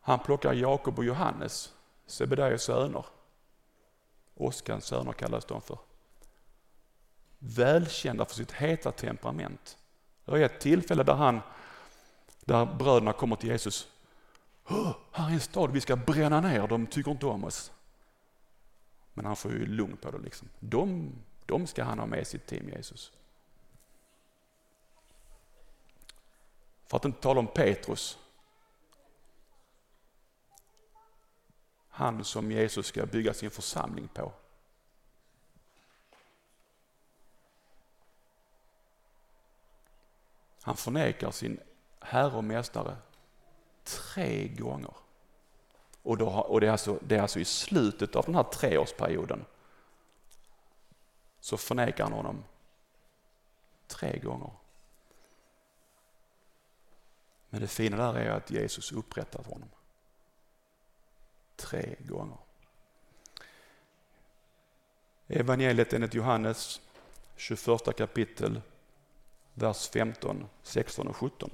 Han 0.00 0.18
plockar 0.18 0.52
Jakob 0.52 0.98
och 0.98 1.04
Johannes, 1.04 1.74
Sebedaios 2.06 2.62
söner. 2.62 3.06
Oskars 4.34 4.84
söner 4.84 5.12
kallas 5.12 5.44
de 5.44 5.62
för. 5.62 5.78
Välkända 7.38 8.24
för 8.24 8.34
sitt 8.34 8.52
heta 8.52 8.92
temperament. 8.92 9.78
Det 10.24 10.32
är 10.32 10.40
ett 10.40 10.60
tillfälle 10.60 11.02
där, 11.02 11.14
han, 11.14 11.40
där 12.40 12.66
bröderna 12.66 13.12
kommer 13.12 13.36
till 13.36 13.48
Jesus. 13.48 13.88
Här 15.10 15.28
är 15.28 15.32
en 15.32 15.40
stad 15.40 15.70
vi 15.72 15.80
ska 15.80 15.96
bränna 15.96 16.40
ner, 16.40 16.68
de 16.68 16.86
tycker 16.86 17.10
inte 17.10 17.26
om 17.26 17.44
oss. 17.44 17.72
Men 19.14 19.24
han 19.24 19.36
får 19.36 19.50
ju 19.50 19.66
lugn 19.66 19.96
på 19.96 20.10
det. 20.10 20.18
Liksom. 20.18 20.48
De, 20.60 21.12
de 21.46 21.66
ska 21.66 21.84
han 21.84 21.98
ha 21.98 22.06
med 22.06 22.26
sitt 22.26 22.46
team, 22.46 22.68
Jesus. 22.68 23.12
För 26.86 26.96
att 26.96 27.04
inte 27.04 27.20
tala 27.20 27.40
om 27.40 27.46
Petrus. 27.46 28.18
Han 31.88 32.24
som 32.24 32.52
Jesus 32.52 32.86
ska 32.86 33.06
bygga 33.06 33.34
sin 33.34 33.50
församling 33.50 34.08
på. 34.08 34.32
Han 40.64 40.76
förnekar 40.76 41.30
sin 41.30 41.60
herre 42.00 42.36
och 42.36 42.44
mästare 42.44 42.96
tre 43.84 44.48
gånger. 44.48 44.94
Och, 46.02 46.16
då, 46.16 46.28
och 46.28 46.60
det, 46.60 46.66
är 46.66 46.70
alltså, 46.70 46.98
det 47.02 47.16
är 47.16 47.22
alltså 47.22 47.40
i 47.40 47.44
slutet 47.44 48.16
av 48.16 48.24
den 48.24 48.34
här 48.34 48.42
treårsperioden 48.42 49.44
så 51.40 51.56
förnekar 51.56 52.04
han 52.04 52.12
honom 52.12 52.44
tre 53.86 54.18
gånger. 54.18 54.50
Men 57.50 57.60
det 57.60 57.68
fina 57.68 57.96
där 57.96 58.20
är 58.20 58.30
att 58.30 58.50
Jesus 58.50 58.92
upprättat 58.92 59.46
honom. 59.46 59.68
Tre 61.56 61.96
gånger. 61.98 62.38
Evangeliet 65.26 65.92
enligt 65.92 66.14
Johannes 66.14 66.80
21 67.36 67.96
kapitel, 67.96 68.60
vers 69.54 69.88
15, 69.88 70.46
16 70.62 71.08
och 71.08 71.16
17. 71.16 71.50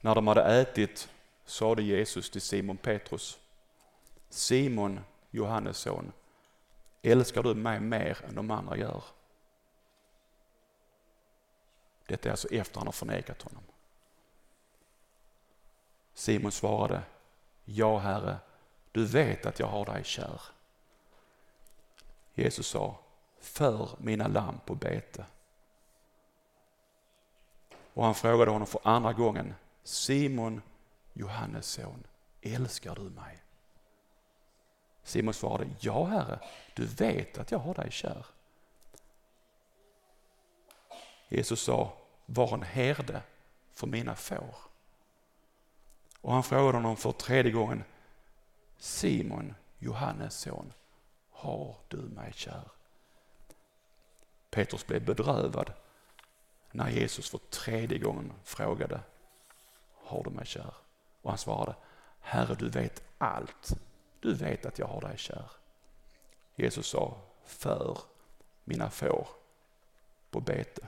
När 0.00 0.14
de 0.14 0.26
hade 0.26 0.60
ätit 0.60 1.08
sade 1.44 1.82
Jesus 1.82 2.30
till 2.30 2.40
Simon 2.40 2.76
Petrus, 2.76 3.38
Simon, 4.28 5.00
Johannes 5.30 5.78
son, 5.78 6.12
älskar 7.02 7.42
du 7.42 7.54
mig 7.54 7.80
mer 7.80 8.24
än 8.28 8.34
de 8.34 8.50
andra 8.50 8.76
gör? 8.76 9.02
Detta 12.06 12.28
är 12.28 12.30
alltså 12.30 12.48
efter 12.48 12.78
han 12.78 12.86
har 12.86 12.92
förnekat 12.92 13.42
honom. 13.42 13.62
Simon 16.14 16.52
svarade, 16.52 17.02
Ja, 17.64 17.98
Herre, 17.98 18.36
du 18.96 19.04
vet 19.04 19.46
att 19.46 19.58
jag 19.58 19.66
har 19.66 19.84
dig 19.84 20.04
kär. 20.04 20.40
Jesus 22.34 22.66
sa, 22.66 22.98
för 23.40 23.88
mina 23.98 24.28
lamm 24.28 24.60
på 24.66 24.74
bete. 24.74 25.24
Och 27.94 28.04
han 28.04 28.14
frågade 28.14 28.50
honom 28.50 28.66
för 28.66 28.80
andra 28.84 29.12
gången, 29.12 29.54
Simon, 29.82 30.62
Johannes 31.12 31.66
son, 31.66 32.06
älskar 32.42 32.94
du 32.94 33.00
mig? 33.00 33.42
Simon 35.02 35.34
svarade, 35.34 35.70
ja 35.80 36.04
herre, 36.04 36.40
du 36.74 36.86
vet 36.86 37.38
att 37.38 37.50
jag 37.50 37.58
har 37.58 37.74
dig 37.74 37.90
kär. 37.90 38.26
Jesus 41.28 41.60
sa, 41.60 41.92
var 42.26 42.54
en 42.54 42.62
herde 42.62 43.22
för 43.72 43.86
mina 43.86 44.14
får. 44.14 44.54
Och 46.20 46.32
han 46.32 46.42
frågade 46.42 46.78
honom 46.78 46.96
för 46.96 47.12
tredje 47.12 47.52
gången, 47.52 47.84
Simon, 48.78 49.54
Johannes 49.78 50.34
son, 50.34 50.72
har 51.30 51.76
du 51.88 51.96
mig 51.96 52.32
kär? 52.32 52.68
Petrus 54.50 54.86
blev 54.86 55.04
bedrövad 55.04 55.72
när 56.70 56.90
Jesus 56.90 57.30
för 57.30 57.38
tredje 57.38 57.98
gången 57.98 58.32
frågade, 58.44 59.00
har 59.94 60.24
du 60.24 60.30
mig 60.30 60.46
kär? 60.46 60.74
Och 61.22 61.30
han 61.30 61.38
svarade, 61.38 61.74
Herre 62.20 62.54
du 62.54 62.68
vet 62.68 63.02
allt. 63.18 63.72
Du 64.20 64.34
vet 64.34 64.66
att 64.66 64.78
jag 64.78 64.86
har 64.86 65.00
dig 65.00 65.18
kär. 65.18 65.50
Jesus 66.54 66.86
sa, 66.86 67.20
för 67.44 67.98
mina 68.64 68.90
får 68.90 69.28
på 70.30 70.40
bete. 70.40 70.86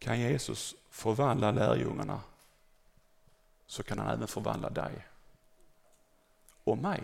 Kan 0.00 0.20
Jesus 0.20 0.74
förvandla 0.90 1.50
lärjungarna 1.50 2.20
så 3.66 3.82
kan 3.82 3.98
han 3.98 4.08
även 4.08 4.28
förvandla 4.28 4.70
dig 4.70 5.06
och 6.64 6.78
mig. 6.78 7.02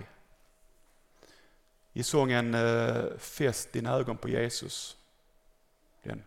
I 1.92 2.02
sången 2.02 2.54
eh, 2.54 3.16
Fäst 3.18 3.72
dina 3.72 3.90
ögon 3.90 4.16
på 4.16 4.28
Jesus, 4.28 4.96
den 6.02 6.22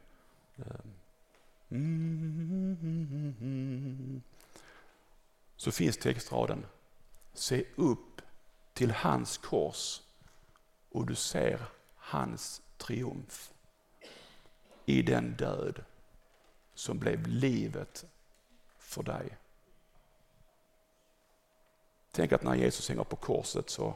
eh, 0.57 0.65
Så 5.55 5.71
finns 5.71 5.97
textraden. 5.97 6.65
Se 7.33 7.65
upp 7.75 8.21
till 8.73 8.91
hans 8.91 9.37
kors 9.37 10.01
och 10.89 11.05
du 11.05 11.15
ser 11.15 11.59
hans 11.95 12.61
triumf 12.77 13.53
i 14.85 15.01
den 15.01 15.35
död 15.35 15.83
som 16.79 16.99
blev 16.99 17.27
livet 17.27 18.05
för 18.77 19.03
dig. 19.03 19.37
Tänk 22.11 22.31
att 22.31 22.43
när 22.43 22.55
Jesus 22.55 22.89
hänger 22.89 23.03
på 23.03 23.15
korset 23.15 23.69
så, 23.69 23.95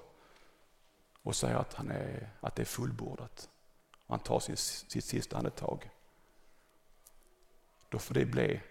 och 1.21 1.36
säger 1.36 1.55
att, 1.55 1.73
han 1.73 1.91
är, 1.91 2.29
att 2.39 2.55
det 2.55 2.63
är 2.63 2.65
fullbordat. 2.65 3.49
Han 4.07 4.19
tar 4.19 4.39
sin, 4.39 4.57
sitt 4.57 5.05
sista 5.05 5.38
andetag 5.38 5.89
då 7.89 7.99
får 7.99 8.13
det 8.13 8.25
bli 8.25 8.61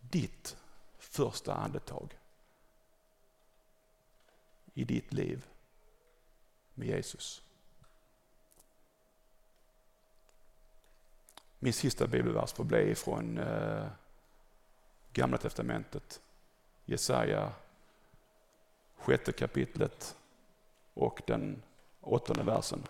ditt 0.00 0.56
första 0.98 1.54
andetag 1.54 2.18
i 4.74 4.84
ditt 4.84 5.12
liv 5.12 5.46
med 6.74 6.88
Jesus. 6.88 7.47
Min 11.58 11.72
sista 11.72 12.06
bibelvers 12.06 12.52
får 12.52 12.64
bli 12.64 12.94
från 12.94 13.38
eh, 13.38 13.86
Gamla 15.12 15.38
Testamentet, 15.38 16.20
Jesaja, 16.84 17.52
sjätte 18.96 19.32
kapitlet 19.32 20.16
och 20.94 21.22
den 21.26 21.62
åttonde 22.00 22.42
versen. 22.42 22.82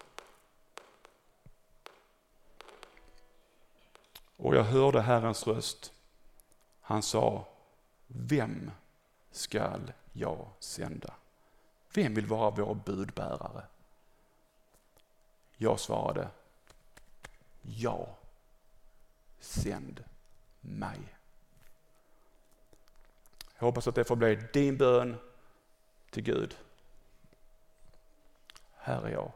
Och 4.37 4.57
jag 4.57 4.65
hörde 4.65 5.01
Herrens 5.01 5.47
röst. 5.47 5.93
Han 6.81 7.03
sa, 7.03 7.47
vem 8.07 8.71
skall 9.31 9.93
jag 10.13 10.49
sända? 10.59 11.15
Vem 11.95 12.15
vill 12.15 12.27
vara 12.27 12.51
vår 12.51 12.75
budbärare? 12.75 13.63
Jag 15.57 15.81
svarade, 15.81 16.29
ja, 17.63 18.18
sänd 19.41 20.05
mig. 20.61 20.99
Jag 23.59 23.67
hoppas 23.67 23.89
att 23.89 23.95
det 23.95 24.05
får 24.05 24.17
bli 24.17 24.35
din 24.53 24.77
bön 24.77 25.17
till 26.11 26.23
Gud. 26.23 26.57
Här 28.77 29.03
är 29.03 29.11
jag. 29.11 29.33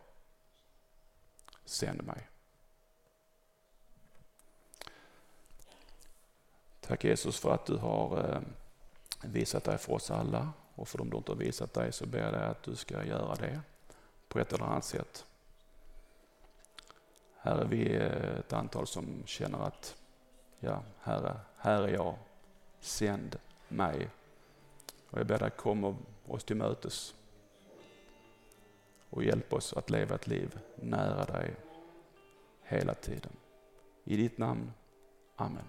Sänd 1.64 2.02
mig. 2.02 2.28
Tack 6.80 7.04
Jesus 7.04 7.40
för 7.40 7.54
att 7.54 7.66
du 7.66 7.76
har 7.76 8.18
eh, 8.18 8.40
visat 9.20 9.64
dig 9.64 9.78
för 9.78 9.92
oss 9.92 10.10
alla 10.10 10.52
och 10.74 10.88
för 10.88 10.98
de 10.98 11.10
du 11.10 11.16
inte 11.16 11.32
har 11.32 11.36
visat 11.36 11.74
dig 11.74 11.92
så 11.92 12.06
ber 12.06 12.18
jag 12.18 12.32
dig 12.32 12.44
att 12.44 12.62
du 12.62 12.76
ska 12.76 13.04
göra 13.04 13.34
det 13.34 13.60
på 14.28 14.38
ett 14.38 14.52
eller 14.52 14.64
annat 14.64 14.84
sätt. 14.84 15.26
Här 17.44 17.58
är 17.58 17.64
vi 17.64 17.96
eh, 17.96 18.38
ett 18.38 18.52
antal 18.52 18.86
som 18.86 19.22
känner 19.26 19.58
att, 19.58 19.96
ja, 20.60 20.82
Herre, 21.00 21.40
här 21.56 21.82
är 21.82 21.88
jag, 21.88 22.14
sänd 22.80 23.36
mig. 23.68 24.08
Och 25.10 25.18
jag 25.18 25.26
ber 25.26 25.38
dig 25.38 25.50
komma 25.50 25.96
oss 26.26 26.44
till 26.44 26.56
mötes 26.56 27.14
och 29.10 29.24
hjälp 29.24 29.52
oss 29.52 29.72
att 29.72 29.90
leva 29.90 30.14
ett 30.14 30.26
liv 30.26 30.58
nära 30.76 31.24
dig 31.24 31.54
hela 32.62 32.94
tiden. 32.94 33.32
I 34.04 34.16
ditt 34.16 34.38
namn. 34.38 34.72
Amen. 35.36 35.64